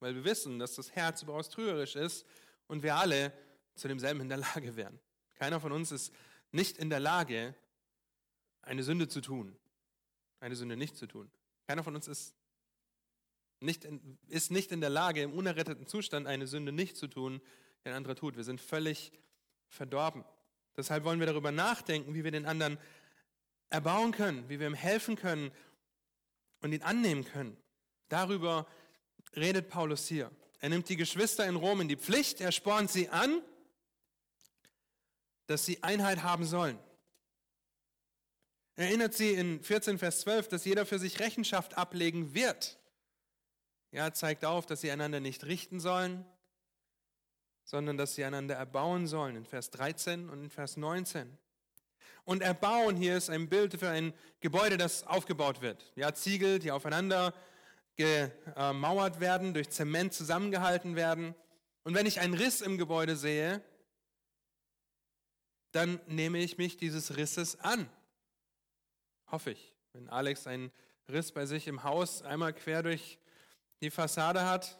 weil 0.00 0.14
wir 0.14 0.24
wissen, 0.24 0.58
dass 0.58 0.74
das 0.74 0.92
Herz 0.92 1.22
überaus 1.22 1.48
trügerisch 1.48 1.96
ist 1.96 2.26
und 2.66 2.82
wir 2.82 2.96
alle 2.96 3.32
zu 3.74 3.88
demselben 3.88 4.20
in 4.20 4.28
der 4.28 4.38
Lage 4.38 4.76
wären. 4.76 4.98
Keiner 5.34 5.60
von 5.60 5.72
uns 5.72 5.92
ist 5.92 6.12
nicht 6.50 6.78
in 6.78 6.90
der 6.90 7.00
Lage, 7.00 7.54
eine 8.62 8.82
Sünde 8.82 9.08
zu 9.08 9.20
tun, 9.20 9.56
eine 10.40 10.56
Sünde 10.56 10.76
nicht 10.76 10.96
zu 10.96 11.06
tun. 11.06 11.30
Keiner 11.66 11.84
von 11.84 11.94
uns 11.94 12.08
ist 12.08 12.34
nicht 13.60 13.84
in, 13.84 14.18
ist 14.28 14.50
nicht 14.50 14.72
in 14.72 14.80
der 14.80 14.90
Lage, 14.90 15.22
im 15.22 15.32
unerretteten 15.32 15.86
Zustand 15.86 16.26
eine 16.26 16.46
Sünde 16.46 16.72
nicht 16.72 16.96
zu 16.96 17.08
tun, 17.08 17.40
die 17.82 17.88
ein 17.88 17.94
anderer 17.94 18.14
tut. 18.14 18.36
Wir 18.36 18.44
sind 18.44 18.60
völlig 18.60 19.12
verdorben. 19.68 20.24
Deshalb 20.76 21.04
wollen 21.04 21.18
wir 21.18 21.26
darüber 21.26 21.50
nachdenken, 21.50 22.14
wie 22.14 22.24
wir 22.24 22.30
den 22.30 22.46
anderen 22.46 22.78
erbauen 23.70 24.12
können, 24.12 24.48
wie 24.48 24.60
wir 24.60 24.66
ihm 24.66 24.74
helfen 24.74 25.16
können 25.16 25.50
und 26.60 26.72
ihn 26.72 26.82
annehmen 26.82 27.24
können. 27.24 27.56
Darüber 28.08 28.66
redet 29.36 29.68
Paulus 29.68 30.06
hier. 30.06 30.30
Er 30.60 30.68
nimmt 30.68 30.88
die 30.88 30.96
Geschwister 30.96 31.46
in 31.46 31.56
Rom 31.56 31.80
in 31.80 31.88
die 31.88 31.96
Pflicht, 31.96 32.40
er 32.40 32.52
spornt 32.52 32.90
sie 32.90 33.08
an, 33.08 33.42
dass 35.46 35.64
sie 35.64 35.82
Einheit 35.82 36.22
haben 36.22 36.44
sollen. 36.44 36.78
Er 38.76 38.86
erinnert 38.86 39.14
sie 39.14 39.32
in 39.32 39.62
14, 39.62 39.98
Vers 39.98 40.20
12, 40.20 40.48
dass 40.48 40.64
jeder 40.64 40.86
für 40.86 40.98
sich 40.98 41.18
Rechenschaft 41.18 41.76
ablegen 41.76 42.34
wird. 42.34 42.78
Er 43.90 44.12
zeigt 44.14 44.44
auf, 44.44 44.66
dass 44.66 44.82
sie 44.82 44.90
einander 44.90 45.20
nicht 45.20 45.44
richten 45.44 45.80
sollen, 45.80 46.24
sondern 47.64 47.96
dass 47.96 48.14
sie 48.14 48.24
einander 48.24 48.54
erbauen 48.54 49.06
sollen, 49.06 49.36
in 49.36 49.44
Vers 49.44 49.70
13 49.70 50.28
und 50.28 50.44
in 50.44 50.50
Vers 50.50 50.76
19. 50.76 51.36
Und 52.24 52.42
erbauen 52.42 52.94
hier 52.94 53.16
ist 53.16 53.30
ein 53.30 53.48
Bild 53.48 53.78
für 53.80 53.88
ein 53.88 54.12
Gebäude, 54.40 54.76
das 54.76 55.06
aufgebaut 55.06 55.60
wird. 55.60 55.90
Ja, 55.96 56.14
Ziegel, 56.14 56.58
die 56.58 56.70
aufeinander 56.70 57.34
gemauert 57.98 59.20
werden, 59.20 59.54
durch 59.54 59.70
Zement 59.70 60.14
zusammengehalten 60.14 60.96
werden. 60.96 61.34
Und 61.82 61.94
wenn 61.94 62.06
ich 62.06 62.20
einen 62.20 62.34
Riss 62.34 62.60
im 62.60 62.78
Gebäude 62.78 63.16
sehe, 63.16 63.62
dann 65.72 66.00
nehme 66.06 66.38
ich 66.38 66.56
mich 66.58 66.76
dieses 66.76 67.16
Risses 67.16 67.60
an. 67.60 67.90
Hoffe 69.30 69.50
ich. 69.50 69.74
Wenn 69.92 70.08
Alex 70.08 70.46
einen 70.46 70.70
Riss 71.10 71.32
bei 71.32 71.44
sich 71.44 71.66
im 71.66 71.82
Haus 71.82 72.22
einmal 72.22 72.52
quer 72.52 72.82
durch 72.82 73.18
die 73.80 73.90
Fassade 73.90 74.44
hat, 74.44 74.78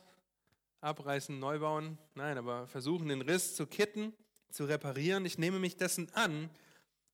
abreißen, 0.80 1.38
neu 1.38 1.58
bauen, 1.58 1.98
nein, 2.14 2.38
aber 2.38 2.68
versuchen 2.68 3.08
den 3.08 3.22
Riss 3.22 3.56
zu 3.56 3.66
kitten, 3.66 4.14
zu 4.50 4.64
reparieren. 4.64 5.26
Ich 5.26 5.38
nehme 5.38 5.58
mich 5.58 5.76
dessen 5.76 6.12
an 6.14 6.50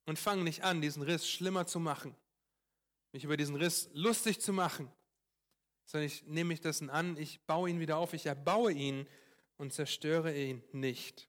und 0.04 0.18
fange 0.18 0.44
nicht 0.44 0.64
an, 0.64 0.82
diesen 0.82 1.02
Riss 1.02 1.28
schlimmer 1.28 1.66
zu 1.66 1.80
machen, 1.80 2.14
mich 3.12 3.25
über 3.25 3.38
diesen 3.38 3.56
Riss 3.56 3.88
lustig 3.94 4.40
zu 4.40 4.52
machen, 4.52 4.90
sondern 5.85 6.07
ich 6.07 6.25
nehme 6.26 6.49
mich 6.49 6.61
dessen 6.61 6.91
an, 6.91 7.17
ich 7.17 7.41
baue 7.47 7.71
ihn 7.71 7.81
wieder 7.81 7.97
auf, 7.99 8.12
ich 8.14 8.26
erbaue 8.26 8.73
ihn 8.73 9.07
und 9.57 9.73
zerstöre 9.73 10.35
ihn 10.35 10.62
nicht. 10.73 11.29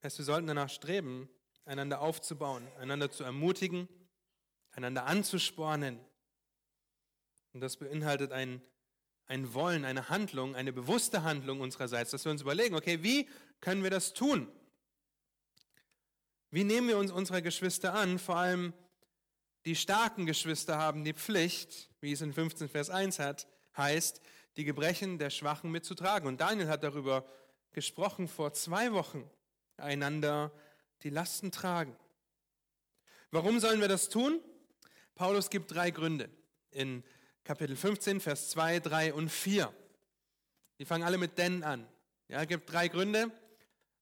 wir 0.00 0.10
sollten 0.10 0.46
danach 0.46 0.70
streben, 0.70 1.28
einander 1.64 2.00
aufzubauen, 2.00 2.66
einander 2.78 3.10
zu 3.10 3.24
ermutigen, 3.24 3.88
einander 4.72 5.06
anzuspornen. 5.06 5.98
Und 7.52 7.60
das 7.60 7.76
beinhaltet 7.76 8.32
ein, 8.32 8.60
ein 9.26 9.54
Wollen, 9.54 9.84
eine 9.84 10.08
Handlung, 10.08 10.54
eine 10.54 10.72
bewusste 10.72 11.22
Handlung 11.22 11.60
unsererseits, 11.60 12.10
dass 12.10 12.24
wir 12.24 12.32
uns 12.32 12.42
überlegen, 12.42 12.74
okay, 12.74 13.02
wie 13.02 13.28
können 13.60 13.82
wir 13.82 13.90
das 13.90 14.12
tun? 14.12 14.48
Wie 16.50 16.64
nehmen 16.64 16.88
wir 16.88 16.98
uns 16.98 17.10
unserer 17.10 17.42
Geschwister 17.42 17.94
an? 17.94 18.18
Vor 18.18 18.36
allem 18.36 18.74
die 19.64 19.76
starken 19.76 20.26
Geschwister 20.26 20.78
haben 20.78 21.04
die 21.04 21.14
Pflicht, 21.14 21.90
wie 22.00 22.12
es 22.12 22.20
in 22.20 22.32
15 22.32 22.68
Vers 22.68 22.90
1 22.90 23.18
hat, 23.18 23.46
heißt, 23.76 24.20
die 24.56 24.64
Gebrechen 24.64 25.18
der 25.18 25.30
Schwachen 25.30 25.70
mitzutragen. 25.70 26.28
Und 26.28 26.40
Daniel 26.40 26.68
hat 26.68 26.84
darüber 26.84 27.24
gesprochen 27.72 28.28
vor 28.28 28.52
zwei 28.52 28.92
Wochen, 28.92 29.28
einander 29.76 30.52
die 31.02 31.10
Lasten 31.10 31.50
tragen. 31.50 31.96
Warum 33.30 33.58
sollen 33.58 33.80
wir 33.80 33.88
das 33.88 34.08
tun? 34.08 34.40
Paulus 35.14 35.50
gibt 35.50 35.72
drei 35.72 35.90
Gründe 35.90 36.28
in 36.70 37.02
Kapitel 37.42 37.76
15, 37.76 38.20
Vers 38.20 38.50
2, 38.50 38.80
3 38.80 39.14
und 39.14 39.28
4. 39.28 39.72
Die 40.78 40.84
fangen 40.84 41.04
alle 41.04 41.18
mit 41.18 41.38
denn 41.38 41.62
an. 41.62 41.86
Ja, 42.28 42.42
es 42.42 42.48
gibt 42.48 42.72
drei 42.72 42.88
Gründe, 42.88 43.30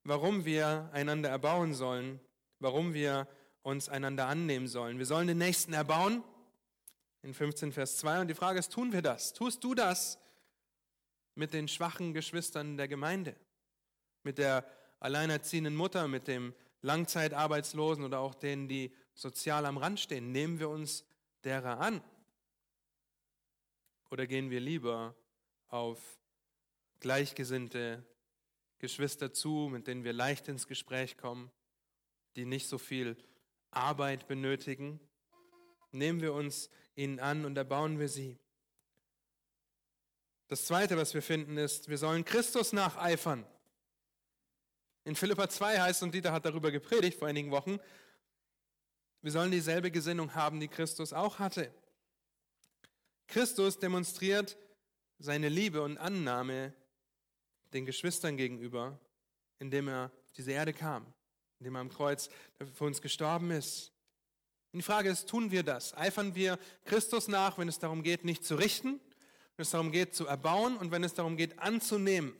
warum 0.04 0.44
wir 0.44 0.90
einander 0.92 1.28
erbauen 1.28 1.74
sollen, 1.74 2.20
warum 2.60 2.94
wir 2.94 3.26
uns 3.62 3.88
einander 3.88 4.26
annehmen 4.26 4.66
sollen. 4.66 4.98
Wir 4.98 5.06
sollen 5.06 5.28
den 5.28 5.38
Nächsten 5.38 5.72
erbauen, 5.72 6.22
in 7.22 7.34
15 7.34 7.72
Vers 7.72 7.96
2. 7.98 8.22
Und 8.22 8.28
die 8.28 8.34
Frage 8.34 8.58
ist, 8.58 8.72
tun 8.72 8.92
wir 8.92 9.02
das? 9.02 9.32
Tust 9.32 9.62
du 9.64 9.74
das 9.74 10.18
mit 11.34 11.52
den 11.52 11.68
schwachen 11.68 12.12
Geschwistern 12.12 12.76
der 12.76 12.88
Gemeinde? 12.88 13.36
Mit 14.24 14.38
der 14.38 14.66
alleinerziehenden 15.00 15.74
Mutter, 15.74 16.08
mit 16.08 16.28
dem 16.28 16.54
Langzeitarbeitslosen 16.82 18.04
oder 18.04 18.18
auch 18.18 18.34
denen, 18.34 18.68
die 18.68 18.92
sozial 19.14 19.66
am 19.66 19.78
Rand 19.78 20.00
stehen? 20.00 20.32
Nehmen 20.32 20.58
wir 20.58 20.68
uns 20.68 21.04
derer 21.44 21.80
an? 21.80 22.02
Oder 24.10 24.26
gehen 24.26 24.50
wir 24.50 24.60
lieber 24.60 25.14
auf 25.68 25.98
gleichgesinnte 27.00 28.04
Geschwister 28.78 29.32
zu, 29.32 29.68
mit 29.70 29.86
denen 29.86 30.04
wir 30.04 30.12
leicht 30.12 30.48
ins 30.48 30.66
Gespräch 30.66 31.16
kommen, 31.16 31.50
die 32.36 32.44
nicht 32.44 32.68
so 32.68 32.78
viel 32.78 33.16
Arbeit 33.72 34.28
benötigen? 34.28 35.00
Nehmen 35.90 36.20
wir 36.20 36.32
uns 36.32 36.70
ihnen 36.94 37.20
an 37.20 37.44
und 37.44 37.56
erbauen 37.56 37.98
wir 37.98 38.08
sie. 38.08 38.38
Das 40.48 40.66
Zweite, 40.66 40.96
was 40.96 41.14
wir 41.14 41.22
finden, 41.22 41.56
ist, 41.56 41.88
wir 41.88 41.98
sollen 41.98 42.24
Christus 42.24 42.72
nacheifern. 42.72 43.46
In 45.04 45.16
Philippa 45.16 45.48
2 45.48 45.80
heißt, 45.80 46.02
und 46.02 46.14
Dieter 46.14 46.32
hat 46.32 46.44
darüber 46.44 46.70
gepredigt 46.70 47.18
vor 47.18 47.28
einigen 47.28 47.50
Wochen, 47.50 47.80
wir 49.22 49.32
sollen 49.32 49.50
dieselbe 49.50 49.90
Gesinnung 49.90 50.34
haben, 50.34 50.60
die 50.60 50.68
Christus 50.68 51.12
auch 51.12 51.38
hatte. 51.38 51.72
Christus 53.28 53.78
demonstriert 53.78 54.58
seine 55.18 55.48
Liebe 55.48 55.80
und 55.82 55.96
Annahme 55.96 56.74
den 57.72 57.86
Geschwistern 57.86 58.36
gegenüber, 58.36 59.00
indem 59.58 59.88
er 59.88 60.10
auf 60.24 60.32
diese 60.32 60.52
Erde 60.52 60.72
kam, 60.72 61.06
indem 61.62 61.76
er 61.76 61.80
am 61.82 61.90
Kreuz 61.90 62.28
für 62.74 62.84
uns 62.84 63.00
gestorben 63.00 63.52
ist. 63.52 63.92
Und 64.72 64.78
die 64.78 64.82
Frage 64.82 65.08
ist, 65.08 65.28
tun 65.28 65.52
wir 65.52 65.62
das? 65.62 65.96
Eifern 65.96 66.34
wir 66.34 66.58
Christus 66.84 67.28
nach, 67.28 67.56
wenn 67.56 67.68
es 67.68 67.78
darum 67.78 68.02
geht, 68.02 68.24
nicht 68.24 68.44
zu 68.44 68.56
richten, 68.56 69.00
wenn 69.56 69.62
es 69.62 69.70
darum 69.70 69.92
geht, 69.92 70.12
zu 70.12 70.26
erbauen 70.26 70.76
und 70.76 70.90
wenn 70.90 71.04
es 71.04 71.14
darum 71.14 71.36
geht, 71.36 71.60
anzunehmen? 71.60 72.34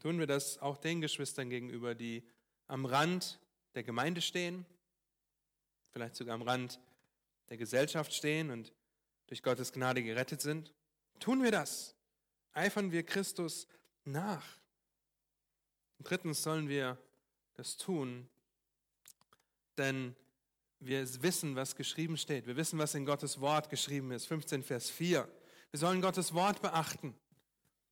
Tun 0.00 0.18
wir 0.18 0.26
das 0.26 0.58
auch 0.58 0.78
den 0.78 1.02
Geschwistern 1.02 1.50
gegenüber, 1.50 1.94
die 1.94 2.22
am 2.66 2.86
Rand 2.86 3.38
der 3.74 3.82
Gemeinde 3.82 4.22
stehen, 4.22 4.64
vielleicht 5.90 6.16
sogar 6.16 6.34
am 6.34 6.42
Rand 6.42 6.80
der 7.50 7.58
Gesellschaft 7.58 8.14
stehen 8.14 8.50
und 8.50 8.72
durch 9.26 9.42
Gottes 9.42 9.72
Gnade 9.72 10.02
gerettet 10.02 10.40
sind? 10.40 10.72
Tun 11.20 11.42
wir 11.42 11.50
das? 11.50 11.94
Eifern 12.52 12.90
wir 12.90 13.02
Christus 13.02 13.68
nach? 14.04 14.58
Und 15.98 16.08
drittens 16.08 16.42
sollen 16.42 16.68
wir 16.68 16.98
das 17.54 17.76
tun, 17.76 18.28
denn 19.76 20.14
wir 20.80 21.22
wissen, 21.22 21.56
was 21.56 21.74
geschrieben 21.74 22.16
steht. 22.16 22.46
Wir 22.46 22.56
wissen, 22.56 22.78
was 22.78 22.94
in 22.94 23.04
Gottes 23.04 23.40
Wort 23.40 23.68
geschrieben 23.68 24.12
ist. 24.12 24.26
15 24.26 24.62
Vers 24.62 24.90
4. 24.90 25.28
Wir 25.70 25.80
sollen 25.80 26.00
Gottes 26.00 26.34
Wort 26.34 26.62
beachten. 26.62 27.14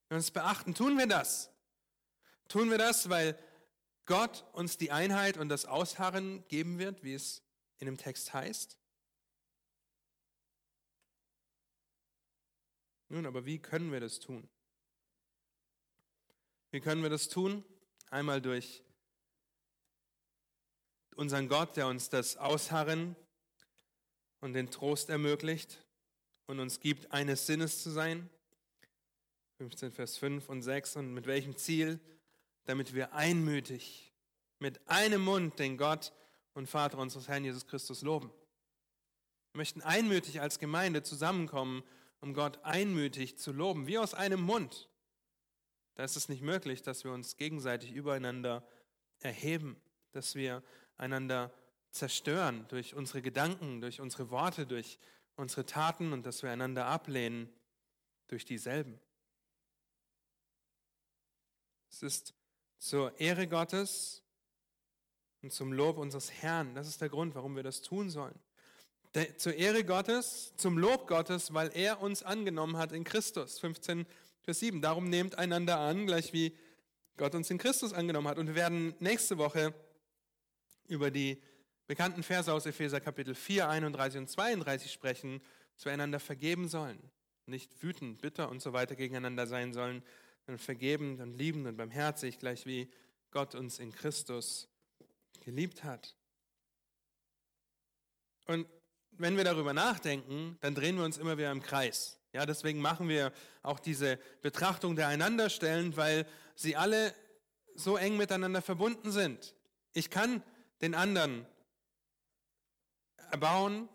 Wenn 0.08 0.16
wir 0.16 0.16
uns 0.16 0.30
beachten, 0.30 0.74
tun 0.74 0.96
wir 0.96 1.06
das. 1.06 1.50
Tun 2.48 2.70
wir 2.70 2.78
das, 2.78 3.08
weil 3.08 3.36
Gott 4.04 4.44
uns 4.52 4.78
die 4.78 4.92
Einheit 4.92 5.36
und 5.36 5.48
das 5.48 5.66
Ausharren 5.66 6.46
geben 6.46 6.78
wird, 6.78 7.02
wie 7.02 7.14
es 7.14 7.42
in 7.78 7.86
dem 7.86 7.98
Text 7.98 8.32
heißt? 8.32 8.78
Nun, 13.08 13.26
aber 13.26 13.44
wie 13.46 13.58
können 13.58 13.90
wir 13.90 14.00
das 14.00 14.20
tun? 14.20 14.48
Wie 16.70 16.80
können 16.80 17.02
wir 17.02 17.10
das 17.10 17.28
tun? 17.28 17.64
Einmal 18.10 18.40
durch 18.40 18.82
unseren 21.16 21.48
Gott, 21.48 21.76
der 21.76 21.86
uns 21.88 22.08
das 22.08 22.36
Ausharren 22.36 23.16
und 24.40 24.52
den 24.52 24.70
Trost 24.70 25.08
ermöglicht 25.08 25.84
und 26.46 26.60
uns 26.60 26.80
gibt, 26.80 27.10
eines 27.12 27.46
Sinnes 27.46 27.82
zu 27.82 27.90
sein. 27.90 28.30
15 29.58 29.92
Vers 29.92 30.18
5 30.18 30.48
und 30.48 30.62
6. 30.62 30.96
Und 30.96 31.14
mit 31.14 31.26
welchem 31.26 31.56
Ziel? 31.56 31.98
Damit 32.64 32.94
wir 32.94 33.14
einmütig 33.14 34.12
mit 34.58 34.88
einem 34.88 35.22
Mund 35.22 35.58
den 35.58 35.76
Gott 35.76 36.12
und 36.54 36.68
Vater 36.68 36.98
unseres 36.98 37.28
Herrn 37.28 37.44
Jesus 37.44 37.66
Christus 37.66 38.02
loben. 38.02 38.30
Wir 39.52 39.58
möchten 39.58 39.82
einmütig 39.82 40.40
als 40.40 40.58
Gemeinde 40.58 41.02
zusammenkommen, 41.02 41.82
um 42.20 42.34
Gott 42.34 42.58
einmütig 42.64 43.38
zu 43.38 43.52
loben, 43.52 43.86
wie 43.86 43.98
aus 43.98 44.14
einem 44.14 44.40
Mund. 44.40 44.88
Da 45.96 46.04
ist 46.04 46.16
es 46.16 46.28
nicht 46.28 46.42
möglich, 46.42 46.82
dass 46.82 47.04
wir 47.04 47.12
uns 47.12 47.36
gegenseitig 47.36 47.90
übereinander 47.90 48.62
erheben, 49.20 49.80
dass 50.12 50.34
wir 50.34 50.62
einander 50.98 51.52
zerstören 51.90 52.66
durch 52.68 52.94
unsere 52.94 53.22
Gedanken, 53.22 53.80
durch 53.80 54.00
unsere 54.00 54.30
Worte, 54.30 54.66
durch 54.66 54.98
unsere 55.36 55.64
Taten 55.64 56.12
und 56.12 56.24
dass 56.24 56.42
wir 56.42 56.50
einander 56.50 56.86
ablehnen 56.86 57.50
durch 58.28 58.44
dieselben. 58.44 59.00
Es 61.90 62.02
ist 62.02 62.34
zur 62.78 63.18
Ehre 63.18 63.48
Gottes 63.48 64.22
und 65.40 65.50
zum 65.50 65.72
Lob 65.72 65.96
unseres 65.96 66.30
Herrn. 66.30 66.74
Das 66.74 66.88
ist 66.88 67.00
der 67.00 67.08
Grund, 67.08 67.34
warum 67.34 67.56
wir 67.56 67.62
das 67.62 67.80
tun 67.80 68.10
sollen. 68.10 68.38
Zur 69.38 69.54
Ehre 69.54 69.82
Gottes, 69.82 70.52
zum 70.56 70.76
Lob 70.76 71.06
Gottes, 71.08 71.54
weil 71.54 71.70
er 71.74 72.02
uns 72.02 72.22
angenommen 72.22 72.76
hat 72.76 72.92
in 72.92 73.02
Christus. 73.02 73.58
15, 73.60 74.04
Vers 74.46 74.60
7. 74.60 74.80
Darum 74.80 75.10
nehmt 75.10 75.36
einander 75.38 75.80
an, 75.80 76.06
gleich 76.06 76.32
wie 76.32 76.56
Gott 77.16 77.34
uns 77.34 77.50
in 77.50 77.58
Christus 77.58 77.92
angenommen 77.92 78.28
hat. 78.28 78.38
Und 78.38 78.46
wir 78.46 78.54
werden 78.54 78.94
nächste 79.00 79.38
Woche 79.38 79.74
über 80.86 81.10
die 81.10 81.42
bekannten 81.88 82.22
Verse 82.22 82.52
aus 82.52 82.64
Epheser 82.64 83.00
Kapitel 83.00 83.34
4, 83.34 83.68
31 83.68 84.20
und 84.20 84.30
32 84.30 84.92
sprechen, 84.92 85.42
dass 85.74 85.84
wir 85.84 85.92
einander 85.92 86.20
vergeben 86.20 86.68
sollen, 86.68 87.10
nicht 87.46 87.82
wütend, 87.82 88.22
bitter 88.22 88.48
und 88.48 88.62
so 88.62 88.72
weiter 88.72 88.94
gegeneinander 88.94 89.48
sein 89.48 89.72
sollen, 89.72 90.04
sondern 90.44 90.60
vergebend 90.60 91.20
und 91.20 91.36
liebend 91.36 91.66
und 91.66 91.76
barmherzig, 91.76 92.38
gleich 92.38 92.66
wie 92.66 92.88
Gott 93.32 93.56
uns 93.56 93.80
in 93.80 93.90
Christus 93.90 94.68
geliebt 95.40 95.82
hat. 95.82 96.14
Und 98.44 98.68
wenn 99.10 99.36
wir 99.36 99.42
darüber 99.42 99.72
nachdenken, 99.72 100.56
dann 100.60 100.76
drehen 100.76 100.98
wir 100.98 101.04
uns 101.04 101.18
immer 101.18 101.36
wieder 101.36 101.50
im 101.50 101.62
Kreis. 101.62 102.20
Ja, 102.32 102.44
deswegen 102.46 102.80
machen 102.80 103.08
wir 103.08 103.32
auch 103.62 103.78
diese 103.78 104.18
Betrachtung 104.42 104.96
der 104.96 105.08
Einanderstellen, 105.08 105.96
weil 105.96 106.26
sie 106.54 106.76
alle 106.76 107.14
so 107.74 107.96
eng 107.96 108.16
miteinander 108.16 108.62
verbunden 108.62 109.10
sind. 109.12 109.54
Ich 109.92 110.10
kann 110.10 110.42
den 110.80 110.94
anderen 110.94 111.46
erbauen, 113.30 113.88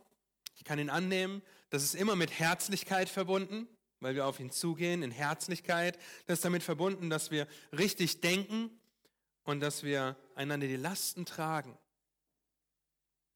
ich 0.55 0.63
kann 0.63 0.79
ihn 0.79 0.89
annehmen. 0.89 1.41
Das 1.69 1.83
ist 1.83 1.95
immer 1.95 2.15
mit 2.15 2.31
Herzlichkeit 2.31 3.09
verbunden, 3.09 3.67
weil 3.99 4.15
wir 4.15 4.25
auf 4.25 4.39
ihn 4.39 4.51
zugehen, 4.51 5.03
in 5.03 5.11
Herzlichkeit. 5.11 5.97
Das 6.25 6.39
ist 6.39 6.45
damit 6.45 6.63
verbunden, 6.63 7.09
dass 7.09 7.31
wir 7.31 7.47
richtig 7.71 8.21
denken 8.21 8.69
und 9.43 9.59
dass 9.59 9.83
wir 9.83 10.15
einander 10.35 10.67
die 10.67 10.75
Lasten 10.75 11.25
tragen. 11.25 11.77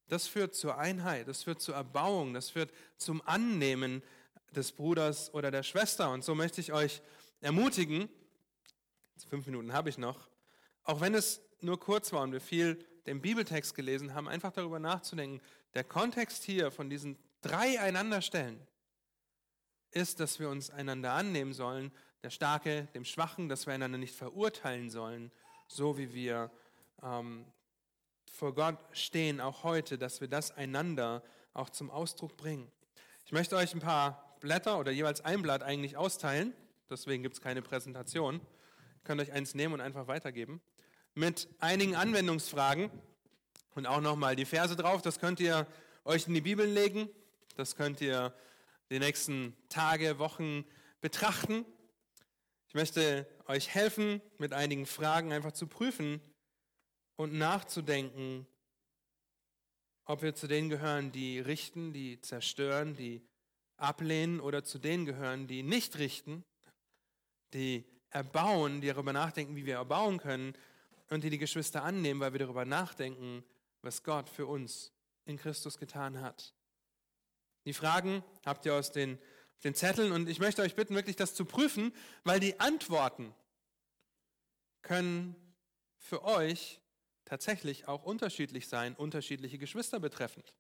Das 0.08 0.28
führt 0.28 0.54
zur 0.54 0.78
Einheit, 0.78 1.28
das 1.28 1.44
führt 1.44 1.62
zur 1.62 1.76
Erbauung, 1.76 2.34
das 2.34 2.52
führt 2.52 2.72
zum 2.98 3.22
Annehmen 3.28 4.04
des 4.56 4.72
Bruders 4.72 5.34
oder 5.34 5.52
der 5.52 5.64
Schwester. 5.64 6.12
Und 6.12 6.24
so 6.24 6.36
möchte 6.36 6.62
ich 6.62 6.74
euch 6.74 7.02
ermutigen, 7.42 8.10
fünf 9.30 9.46
Minuten 9.46 9.74
habe 9.74 9.90
ich 9.90 9.98
noch, 9.98 10.30
auch 10.84 11.02
wenn 11.02 11.16
es 11.16 11.42
nur 11.62 11.80
kurz 11.80 12.12
war 12.14 12.22
und 12.22 12.32
wir 12.32 12.42
viel 12.42 12.76
den 13.06 13.22
Bibeltext 13.22 13.76
gelesen 13.76 14.14
haben, 14.14 14.28
einfach 14.28 14.52
darüber 14.52 14.80
nachzudenken. 14.80 15.42
Der 15.74 15.84
Kontext 15.84 16.44
hier 16.44 16.72
von 16.72 16.90
diesen 16.90 17.18
drei 17.42 17.80
Einanderstellen 17.80 18.60
ist, 19.92 20.20
dass 20.20 20.40
wir 20.40 20.50
uns 20.50 20.70
einander 20.70 21.14
annehmen 21.14 21.54
sollen, 21.54 21.92
der 22.24 22.30
Starke, 22.30 22.88
dem 22.94 23.06
Schwachen, 23.06 23.50
dass 23.50 23.66
wir 23.68 23.74
einander 23.74 23.98
nicht 23.98 24.16
verurteilen 24.16 24.90
sollen, 24.90 25.32
so 25.68 25.98
wie 25.98 26.14
wir 26.14 26.52
ähm, 27.04 27.46
vor 28.32 28.54
Gott 28.54 28.78
stehen, 28.92 29.40
auch 29.40 29.64
heute, 29.64 29.98
dass 29.98 30.22
wir 30.22 30.28
das 30.28 30.52
einander 30.52 31.24
auch 31.54 31.70
zum 31.70 31.90
Ausdruck 31.90 32.36
bringen. 32.36 32.72
Ich 33.26 33.32
möchte 33.32 33.56
euch 33.56 33.74
ein 33.74 33.80
paar 33.80 34.25
Blätter 34.40 34.80
oder 34.80 34.92
jeweils 34.92 35.22
ein 35.22 35.42
Blatt 35.42 35.64
eigentlich 35.64 35.98
austeilen. 35.98 36.54
Deswegen 36.90 37.24
gibt 37.24 37.36
es 37.36 37.42
keine 37.42 37.62
Präsentation. 37.62 38.36
Ihr 38.36 39.04
könnt 39.04 39.22
euch 39.22 39.32
eins 39.32 39.56
nehmen 39.56 39.74
und 39.74 39.82
einfach 39.82 40.08
weitergeben. 40.08 40.62
Mit 41.14 41.48
einigen 41.60 41.96
Anwendungsfragen 41.96 42.90
und 43.76 43.86
auch 43.88 44.02
nochmal 44.02 44.36
die 44.36 44.46
Verse 44.46 44.76
drauf. 44.76 45.02
Das 45.02 45.20
könnt 45.20 45.40
ihr 45.40 45.68
euch 46.04 46.28
in 46.28 46.34
die 46.34 46.42
Bibel 46.42 46.66
legen. 46.66 47.10
Das 47.56 47.76
könnt 47.76 48.02
ihr 48.02 48.34
die 48.90 49.00
nächsten 49.00 49.56
Tage, 49.70 50.20
Wochen 50.20 50.66
betrachten. 51.02 51.66
Ich 52.68 52.74
möchte 52.76 53.28
euch 53.48 53.74
helfen, 53.74 54.22
mit 54.38 54.54
einigen 54.54 54.86
Fragen 54.86 55.32
einfach 55.32 55.54
zu 55.54 55.68
prüfen 55.68 56.22
und 57.16 57.34
nachzudenken, 57.34 58.46
ob 60.06 60.22
wir 60.22 60.36
zu 60.36 60.48
denen 60.48 60.70
gehören, 60.70 61.12
die 61.12 61.40
richten, 61.40 61.94
die 61.94 62.22
zerstören, 62.22 62.96
die 62.96 63.26
ablehnen 63.78 64.40
oder 64.40 64.64
zu 64.64 64.80
denen 64.80 65.06
gehören, 65.06 65.48
die 65.48 65.64
nicht 65.64 65.98
richten, 65.98 66.44
die 67.54 67.86
erbauen, 68.10 68.82
die 68.82 68.88
darüber 68.88 69.14
nachdenken, 69.14 69.56
wie 69.56 69.66
wir 69.66 69.76
erbauen 69.76 70.18
können 70.18 70.54
und 71.10 71.24
die 71.24 71.30
die 71.30 71.38
Geschwister 71.38 71.84
annehmen, 71.84 72.20
weil 72.20 72.34
wir 72.34 72.40
darüber 72.40 72.66
nachdenken, 72.66 73.44
was 73.82 74.04
Gott 74.04 74.30
für 74.30 74.48
uns 74.48 74.92
in 75.26 75.38
Christus 75.38 75.78
getan 75.78 76.22
hat. 76.22 76.54
Die 77.66 77.74
Fragen 77.74 78.24
habt 78.46 78.66
ihr 78.66 78.74
aus 78.74 78.92
den, 78.92 79.20
den 79.64 79.76
Zetteln 79.76 80.12
und 80.12 80.30
ich 80.30 80.40
möchte 80.40 80.62
euch 80.62 80.76
bitten, 80.76 80.96
wirklich 80.96 81.16
das 81.16 81.34
zu 81.34 81.46
prüfen, 81.46 81.94
weil 82.24 82.40
die 82.40 82.60
Antworten 82.60 83.34
können 84.82 85.36
für 85.98 86.24
euch 86.24 86.80
tatsächlich 87.26 87.88
auch 87.88 88.04
unterschiedlich 88.04 88.68
sein, 88.68 88.96
unterschiedliche 88.96 89.58
Geschwister 89.58 90.00
betreffend. 90.00 90.54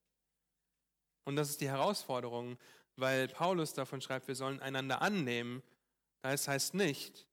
Und 1.23 1.35
das 1.35 1.49
ist 1.49 1.61
die 1.61 1.69
Herausforderung, 1.69 2.57
weil 2.95 3.27
Paulus 3.27 3.73
davon 3.73 4.01
schreibt, 4.01 4.27
wir 4.27 4.35
sollen 4.35 4.61
einander 4.61 5.01
annehmen. 5.01 5.61
Das 6.21 6.47
heißt 6.47 6.73
nicht, 6.73 7.27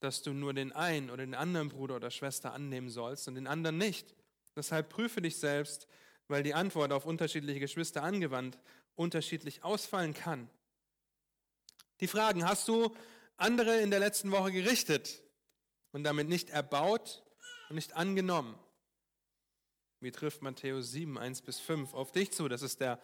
dass 0.00 0.22
du 0.22 0.32
nur 0.32 0.54
den 0.54 0.72
einen 0.72 1.10
oder 1.10 1.24
den 1.24 1.34
anderen 1.34 1.68
Bruder 1.68 1.96
oder 1.96 2.10
Schwester 2.10 2.52
annehmen 2.52 2.90
sollst 2.90 3.28
und 3.28 3.34
den 3.34 3.46
anderen 3.46 3.78
nicht. 3.78 4.14
Deshalb 4.56 4.88
prüfe 4.88 5.20
dich 5.22 5.38
selbst, 5.38 5.86
weil 6.28 6.42
die 6.42 6.54
Antwort 6.54 6.92
auf 6.92 7.04
unterschiedliche 7.06 7.60
Geschwister 7.60 8.02
angewandt 8.02 8.58
unterschiedlich 9.00 9.64
ausfallen 9.64 10.12
kann. 10.12 10.50
Die 12.00 12.06
Fragen, 12.06 12.44
hast 12.44 12.68
du 12.68 12.94
andere 13.36 13.80
in 13.80 13.90
der 13.90 13.98
letzten 13.98 14.30
Woche 14.30 14.52
gerichtet 14.52 15.22
und 15.92 16.04
damit 16.04 16.28
nicht 16.28 16.50
erbaut 16.50 17.22
und 17.68 17.76
nicht 17.76 17.94
angenommen? 17.94 18.58
Wie 20.00 20.10
trifft 20.10 20.42
Matthäus 20.42 20.92
7, 20.92 21.18
1 21.18 21.42
bis 21.42 21.60
5 21.60 21.94
auf 21.94 22.12
dich 22.12 22.32
zu? 22.32 22.48
Das 22.48 22.62
ist 22.62 22.80
der, 22.80 23.00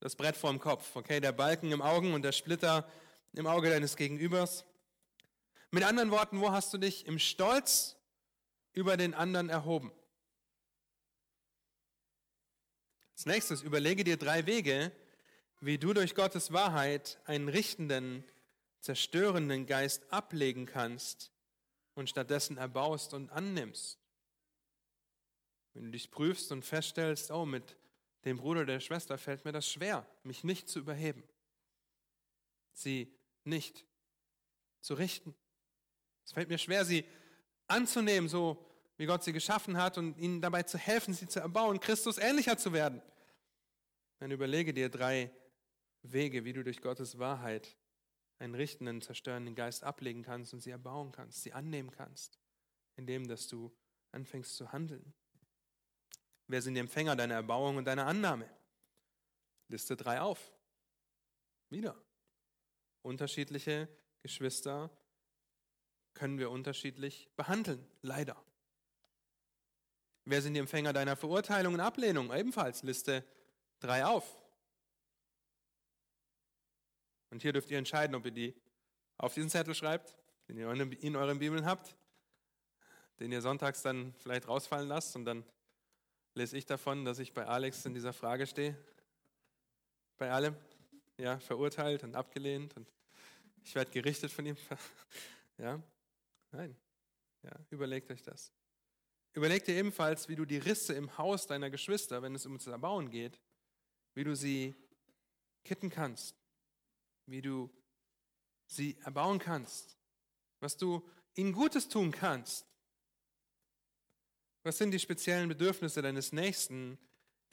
das 0.00 0.16
Brett 0.16 0.36
vorm 0.36 0.58
Kopf, 0.58 0.94
okay? 0.96 1.20
Der 1.20 1.32
Balken 1.32 1.72
im 1.72 1.82
Augen 1.82 2.14
und 2.14 2.22
der 2.22 2.32
Splitter 2.32 2.88
im 3.32 3.46
Auge 3.46 3.70
deines 3.70 3.96
Gegenübers. 3.96 4.64
Mit 5.70 5.84
anderen 5.84 6.10
Worten, 6.10 6.40
wo 6.40 6.50
hast 6.50 6.72
du 6.72 6.78
dich 6.78 7.06
im 7.06 7.18
Stolz 7.18 7.96
über 8.72 8.96
den 8.96 9.14
anderen 9.14 9.48
erhoben? 9.48 9.92
Als 13.14 13.26
nächstes 13.26 13.62
überlege 13.62 14.04
dir 14.04 14.16
drei 14.16 14.46
Wege, 14.46 14.92
wie 15.60 15.76
du 15.76 15.92
durch 15.92 16.14
Gottes 16.14 16.52
Wahrheit 16.52 17.18
einen 17.24 17.48
richtenden, 17.48 18.24
zerstörenden 18.80 19.66
Geist 19.66 20.12
ablegen 20.12 20.66
kannst 20.66 21.32
und 21.94 22.08
stattdessen 22.08 22.56
erbaust 22.56 23.12
und 23.12 23.30
annimmst. 23.30 23.98
Wenn 25.74 25.86
du 25.86 25.90
dich 25.90 26.12
prüfst 26.12 26.52
und 26.52 26.64
feststellst, 26.64 27.32
oh, 27.32 27.44
mit 27.44 27.76
dem 28.24 28.38
Bruder 28.38 28.60
oder 28.60 28.74
der 28.74 28.80
Schwester 28.80 29.18
fällt 29.18 29.44
mir 29.44 29.52
das 29.52 29.68
schwer, 29.70 30.06
mich 30.22 30.44
nicht 30.44 30.68
zu 30.68 30.80
überheben, 30.80 31.22
sie 32.72 33.14
nicht 33.44 33.86
zu 34.80 34.94
richten. 34.94 35.34
Es 36.24 36.32
fällt 36.32 36.48
mir 36.48 36.58
schwer, 36.58 36.84
sie 36.84 37.04
anzunehmen, 37.66 38.28
so 38.28 38.64
wie 38.96 39.06
Gott 39.06 39.22
sie 39.22 39.32
geschaffen 39.32 39.76
hat 39.76 39.96
und 39.96 40.18
ihnen 40.18 40.40
dabei 40.40 40.64
zu 40.64 40.76
helfen, 40.76 41.14
sie 41.14 41.28
zu 41.28 41.40
erbauen, 41.40 41.80
Christus 41.80 42.18
ähnlicher 42.18 42.58
zu 42.58 42.72
werden. 42.72 43.00
Dann 44.18 44.30
überlege 44.30 44.74
dir 44.74 44.88
drei 44.88 45.30
Wege, 46.02 46.44
wie 46.44 46.52
du 46.52 46.64
durch 46.64 46.80
Gottes 46.80 47.18
Wahrheit 47.18 47.76
einen 48.38 48.54
richtenden, 48.54 49.00
zerstörenden 49.00 49.54
Geist 49.54 49.84
ablegen 49.84 50.22
kannst 50.22 50.52
und 50.52 50.60
sie 50.60 50.70
erbauen 50.70 51.12
kannst, 51.12 51.42
sie 51.42 51.52
annehmen 51.52 51.90
kannst, 51.90 52.38
indem 52.96 53.26
dass 53.26 53.48
du 53.48 53.72
anfängst 54.12 54.56
zu 54.56 54.72
handeln. 54.72 55.14
Wer 56.48 56.62
sind 56.62 56.74
die 56.74 56.80
Empfänger 56.80 57.14
deiner 57.14 57.34
Erbauung 57.34 57.76
und 57.76 57.84
deiner 57.84 58.06
Annahme? 58.06 58.48
Liste 59.68 59.96
drei 59.96 60.20
auf. 60.20 60.52
Wieder. 61.68 61.94
Unterschiedliche 63.02 63.88
Geschwister 64.22 64.90
können 66.14 66.38
wir 66.38 66.50
unterschiedlich 66.50 67.30
behandeln, 67.36 67.86
leider. 68.00 68.42
Wer 70.24 70.42
sind 70.42 70.54
die 70.54 70.60
Empfänger 70.60 70.92
deiner 70.92 71.16
Verurteilung 71.16 71.74
und 71.74 71.80
Ablehnung? 71.80 72.32
Ebenfalls 72.34 72.82
Liste 72.82 73.24
drei 73.78 74.04
auf. 74.04 74.42
Und 77.30 77.42
hier 77.42 77.52
dürft 77.52 77.70
ihr 77.70 77.78
entscheiden, 77.78 78.16
ob 78.16 78.24
ihr 78.24 78.32
die 78.32 78.54
auf 79.18 79.34
diesen 79.34 79.50
Zettel 79.50 79.74
schreibt, 79.74 80.16
den 80.48 80.56
ihr 80.56 80.70
in 80.70 81.16
euren 81.16 81.38
Bibeln 81.38 81.66
habt, 81.66 81.94
den 83.20 83.32
ihr 83.32 83.42
sonntags 83.42 83.82
dann 83.82 84.14
vielleicht 84.14 84.48
rausfallen 84.48 84.88
lasst 84.88 85.14
und 85.14 85.26
dann 85.26 85.44
lese 86.38 86.56
ich 86.56 86.66
davon, 86.66 87.04
dass 87.04 87.18
ich 87.18 87.34
bei 87.34 87.44
Alex 87.46 87.84
in 87.84 87.94
dieser 87.94 88.12
Frage 88.12 88.46
stehe. 88.46 88.76
Bei 90.16 90.30
allem. 90.30 90.56
Ja, 91.16 91.40
verurteilt 91.40 92.04
und 92.04 92.14
abgelehnt 92.14 92.76
und 92.76 92.86
ich 93.64 93.74
werde 93.74 93.90
gerichtet 93.90 94.32
von 94.32 94.46
ihm. 94.46 94.56
Ja, 95.60 95.82
nein. 96.52 96.76
Ja, 97.42 97.50
überlegt 97.70 98.12
euch 98.12 98.22
das. 98.22 98.52
Überlegt 99.32 99.66
dir 99.66 99.74
ebenfalls, 99.74 100.28
wie 100.28 100.36
du 100.36 100.44
die 100.44 100.58
Risse 100.58 100.94
im 100.94 101.18
Haus 101.18 101.48
deiner 101.48 101.68
Geschwister, 101.68 102.22
wenn 102.22 102.36
es 102.36 102.46
um 102.46 102.56
das 102.56 102.68
Erbauen 102.68 103.10
geht, 103.10 103.40
wie 104.14 104.22
du 104.22 104.36
sie 104.36 104.76
kitten 105.64 105.90
kannst, 105.90 106.36
wie 107.26 107.42
du 107.42 107.68
sie 108.66 108.96
erbauen 109.00 109.40
kannst, 109.40 109.98
was 110.60 110.76
du 110.76 111.04
ihnen 111.34 111.52
Gutes 111.52 111.88
tun 111.88 112.12
kannst. 112.12 112.64
Was 114.62 114.78
sind 114.78 114.90
die 114.90 114.98
speziellen 114.98 115.48
Bedürfnisse 115.48 116.02
deines 116.02 116.32
Nächsten, 116.32 116.98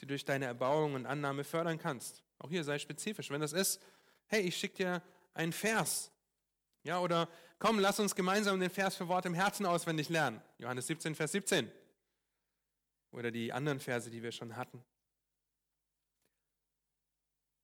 die 0.00 0.06
du 0.06 0.08
durch 0.08 0.24
deine 0.24 0.46
Erbauung 0.46 0.94
und 0.94 1.06
Annahme 1.06 1.44
fördern 1.44 1.78
kannst? 1.78 2.22
Auch 2.38 2.50
hier 2.50 2.64
sei 2.64 2.78
spezifisch. 2.78 3.30
Wenn 3.30 3.40
das 3.40 3.52
ist, 3.52 3.80
hey, 4.26 4.42
ich 4.42 4.56
schicke 4.56 4.76
dir 4.76 5.02
einen 5.34 5.52
Vers. 5.52 6.10
Ja, 6.82 7.00
oder 7.00 7.28
komm, 7.58 7.78
lass 7.78 7.98
uns 7.98 8.14
gemeinsam 8.14 8.60
den 8.60 8.70
Vers 8.70 8.96
für 8.96 9.08
Wort 9.08 9.26
im 9.26 9.34
Herzen 9.34 9.66
auswendig 9.66 10.08
lernen. 10.08 10.42
Johannes 10.58 10.86
17, 10.86 11.14
Vers 11.14 11.32
17. 11.32 11.70
Oder 13.12 13.30
die 13.30 13.52
anderen 13.52 13.80
Verse, 13.80 14.10
die 14.10 14.22
wir 14.22 14.32
schon 14.32 14.56
hatten. 14.56 14.84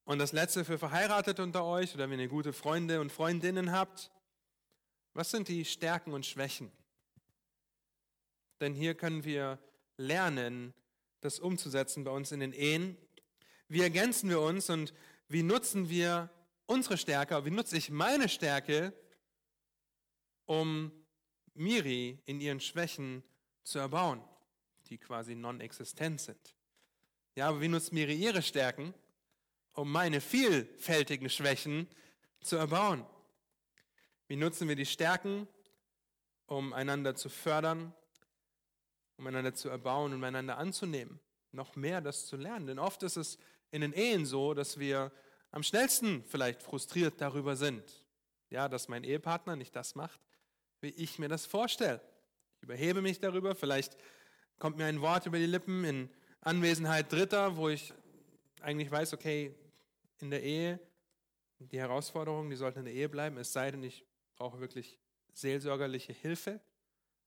Und 0.05 0.19
das 0.19 0.33
letzte 0.33 0.65
für 0.65 0.79
Verheiratete 0.79 1.43
unter 1.43 1.65
euch 1.65 1.95
oder 1.95 2.11
wenn 2.11 2.19
ihr 2.19 2.29
gute 2.29 2.53
Freunde 2.53 3.01
und 3.01 3.13
Freundinnen 3.13 3.71
habt. 3.71 4.11
Was 5.15 5.31
sind 5.31 5.49
die 5.49 5.65
Stärken 5.65 6.13
und 6.13 6.27
Schwächen? 6.27 6.73
Denn 8.63 8.75
hier 8.75 8.95
können 8.95 9.25
wir 9.25 9.59
lernen, 9.97 10.73
das 11.21 11.41
umzusetzen 11.41 12.05
bei 12.05 12.13
uns 12.13 12.31
in 12.31 12.39
den 12.39 12.53
Ehen. 12.53 12.97
Wie 13.67 13.81
ergänzen 13.81 14.31
wir 14.31 14.41
uns 14.41 14.71
und 14.71 14.95
wie 15.27 15.43
nutzen 15.43 15.91
wir 15.91 16.31
unsere 16.67 16.97
Stärke, 16.97 17.45
wie 17.45 17.51
nutze 17.51 17.77
ich 17.77 17.91
meine 17.91 18.29
Stärke, 18.29 18.93
um 20.47 20.93
Miri 21.55 22.21
in 22.25 22.41
ihren 22.41 22.61
Schwächen 22.61 23.25
zu 23.65 23.81
erbauen, 23.81 24.23
die 24.87 24.97
quasi 24.97 25.35
non-existent 25.35 26.21
sind. 26.21 26.55
Ja, 27.35 27.49
aber 27.49 27.61
wie 27.61 27.69
nutzt 27.69 27.93
Miri 27.93 28.15
ihre 28.15 28.43
Stärken, 28.43 28.95
um 29.73 29.91
meine 29.91 30.21
vielfältigen 30.21 31.31
Schwächen 31.31 31.89
zu 32.41 32.59
erbauen? 32.59 33.05
Wie 34.29 34.37
nutzen 34.37 34.69
wir 34.69 34.77
die 34.77 34.87
Stärken, 34.87 35.49
um 36.47 36.73
einander 36.73 37.17
zu 37.17 37.29
fördern, 37.29 37.93
um 39.23 39.29
einander 39.29 39.55
zu 39.55 39.69
erbauen 39.69 40.13
und 40.13 40.25
einander 40.25 40.59
anzunehmen? 40.59 41.21
Noch 41.53 41.77
mehr 41.77 42.01
das 42.01 42.27
zu 42.27 42.37
lernen. 42.37 42.67
Denn 42.67 42.79
oft 42.81 43.03
ist 43.05 43.17
es 43.17 43.39
in 43.71 43.81
den 43.81 43.93
Ehen 43.93 44.27
so, 44.27 44.53
dass 44.53 44.81
wir 44.81 45.13
am 45.53 45.63
schnellsten 45.63 46.25
vielleicht 46.25 46.61
frustriert 46.61 47.21
darüber 47.21 47.55
sind. 47.55 47.85
Ja, 48.51 48.69
dass 48.69 48.89
mein 48.89 49.05
Ehepartner 49.05 49.55
nicht 49.55 49.77
das 49.77 49.95
macht, 49.95 50.21
wie 50.81 50.89
ich 50.89 51.21
mir 51.21 51.29
das 51.29 51.47
vorstelle. 51.47 52.01
Ich 52.57 52.65
überhebe 52.65 53.01
mich 53.01 53.21
darüber, 53.21 53.55
vielleicht 53.55 53.97
kommt 54.59 54.77
mir 54.77 54.87
ein 54.87 55.01
Wort 55.01 55.27
über 55.27 55.39
die 55.39 55.47
Lippen 55.47 55.85
in 55.85 56.11
Anwesenheit 56.41 57.13
Dritter, 57.13 57.57
wo 57.57 57.69
ich 57.69 57.95
eigentlich 58.61 58.91
weiß, 58.91 59.15
okay, 59.15 59.55
in 60.21 60.31
der 60.31 60.43
Ehe, 60.43 60.81
die 61.61 61.79
Herausforderungen, 61.79 62.51
die 62.51 62.57
sollten 62.57 62.81
in 62.81 62.85
der 62.87 62.95
Ehe 62.95 63.09
bleiben, 63.09 63.37
es 63.37 63.53
sei 63.53 63.71
denn, 63.71 63.85
ich 63.85 64.05
brauche 64.35 64.59
wirklich 64.59 64.99
seelsorgerliche 65.33 66.13
Hilfe, 66.13 66.61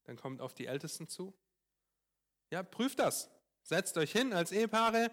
dann 0.04 0.18
kommt 0.18 0.42
auf 0.42 0.54
die 0.54 0.66
Ältesten 0.66 1.08
zu. 1.08 1.34
Ja, 2.52 2.64
prüft 2.64 3.00
das. 3.00 3.30
Setzt 3.64 3.98
euch 3.98 4.12
hin 4.12 4.34
als 4.34 4.52
Ehepaare, 4.52 5.12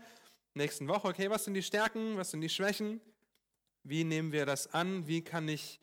nächsten 0.55 0.87
Woche, 0.89 1.09
okay, 1.09 1.31
was 1.31 1.45
sind 1.45 1.55
die 1.55 1.63
Stärken, 1.63 2.17
was 2.17 2.31
sind 2.31 2.43
die 2.43 2.49
Schwächen? 2.49 3.01
Wie 3.83 4.05
nehmen 4.05 4.33
wir 4.33 4.47
das 4.47 4.73
an? 4.75 5.07
Wie 5.07 5.23
kann 5.23 5.49
ich 5.49 5.81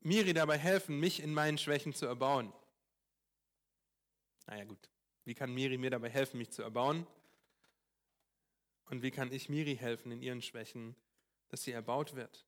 Miri 0.00 0.32
dabei 0.32 0.58
helfen, 0.58 0.98
mich 0.98 1.20
in 1.20 1.34
meinen 1.34 1.58
Schwächen 1.58 1.94
zu 1.94 2.06
erbauen? 2.06 2.52
Naja 4.46 4.64
gut, 4.64 4.90
wie 5.24 5.34
kann 5.34 5.52
Miri 5.52 5.78
mir 5.78 5.90
dabei 5.90 6.10
helfen, 6.10 6.38
mich 6.38 6.50
zu 6.50 6.62
erbauen? 6.62 7.06
Und 8.86 9.02
wie 9.02 9.10
kann 9.10 9.32
ich 9.32 9.48
Miri 9.48 9.76
helfen 9.76 10.12
in 10.12 10.22
ihren 10.22 10.42
Schwächen, 10.42 10.96
dass 11.48 11.62
sie 11.62 11.72
erbaut 11.72 12.14
wird? 12.14 12.46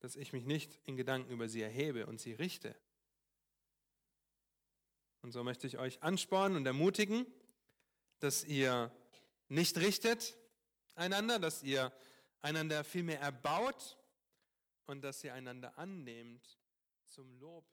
Dass 0.00 0.16
ich 0.16 0.32
mich 0.32 0.44
nicht 0.44 0.80
in 0.84 0.96
Gedanken 0.96 1.30
über 1.30 1.48
sie 1.48 1.62
erhebe 1.62 2.06
und 2.06 2.20
sie 2.20 2.32
richte. 2.32 2.74
Und 5.22 5.32
so 5.32 5.44
möchte 5.44 5.66
ich 5.66 5.78
euch 5.78 6.02
anspornen 6.02 6.56
und 6.56 6.66
ermutigen, 6.66 7.26
dass 8.20 8.44
ihr 8.44 8.90
nicht 9.48 9.76
richtet 9.78 10.36
einander, 10.94 11.38
dass 11.38 11.62
ihr 11.62 11.92
einander 12.40 12.84
vielmehr 12.84 13.20
erbaut 13.20 13.98
und 14.86 15.02
dass 15.02 15.22
ihr 15.24 15.34
einander 15.34 15.76
annehmt 15.78 16.58
zum 17.06 17.38
Lob. 17.38 17.64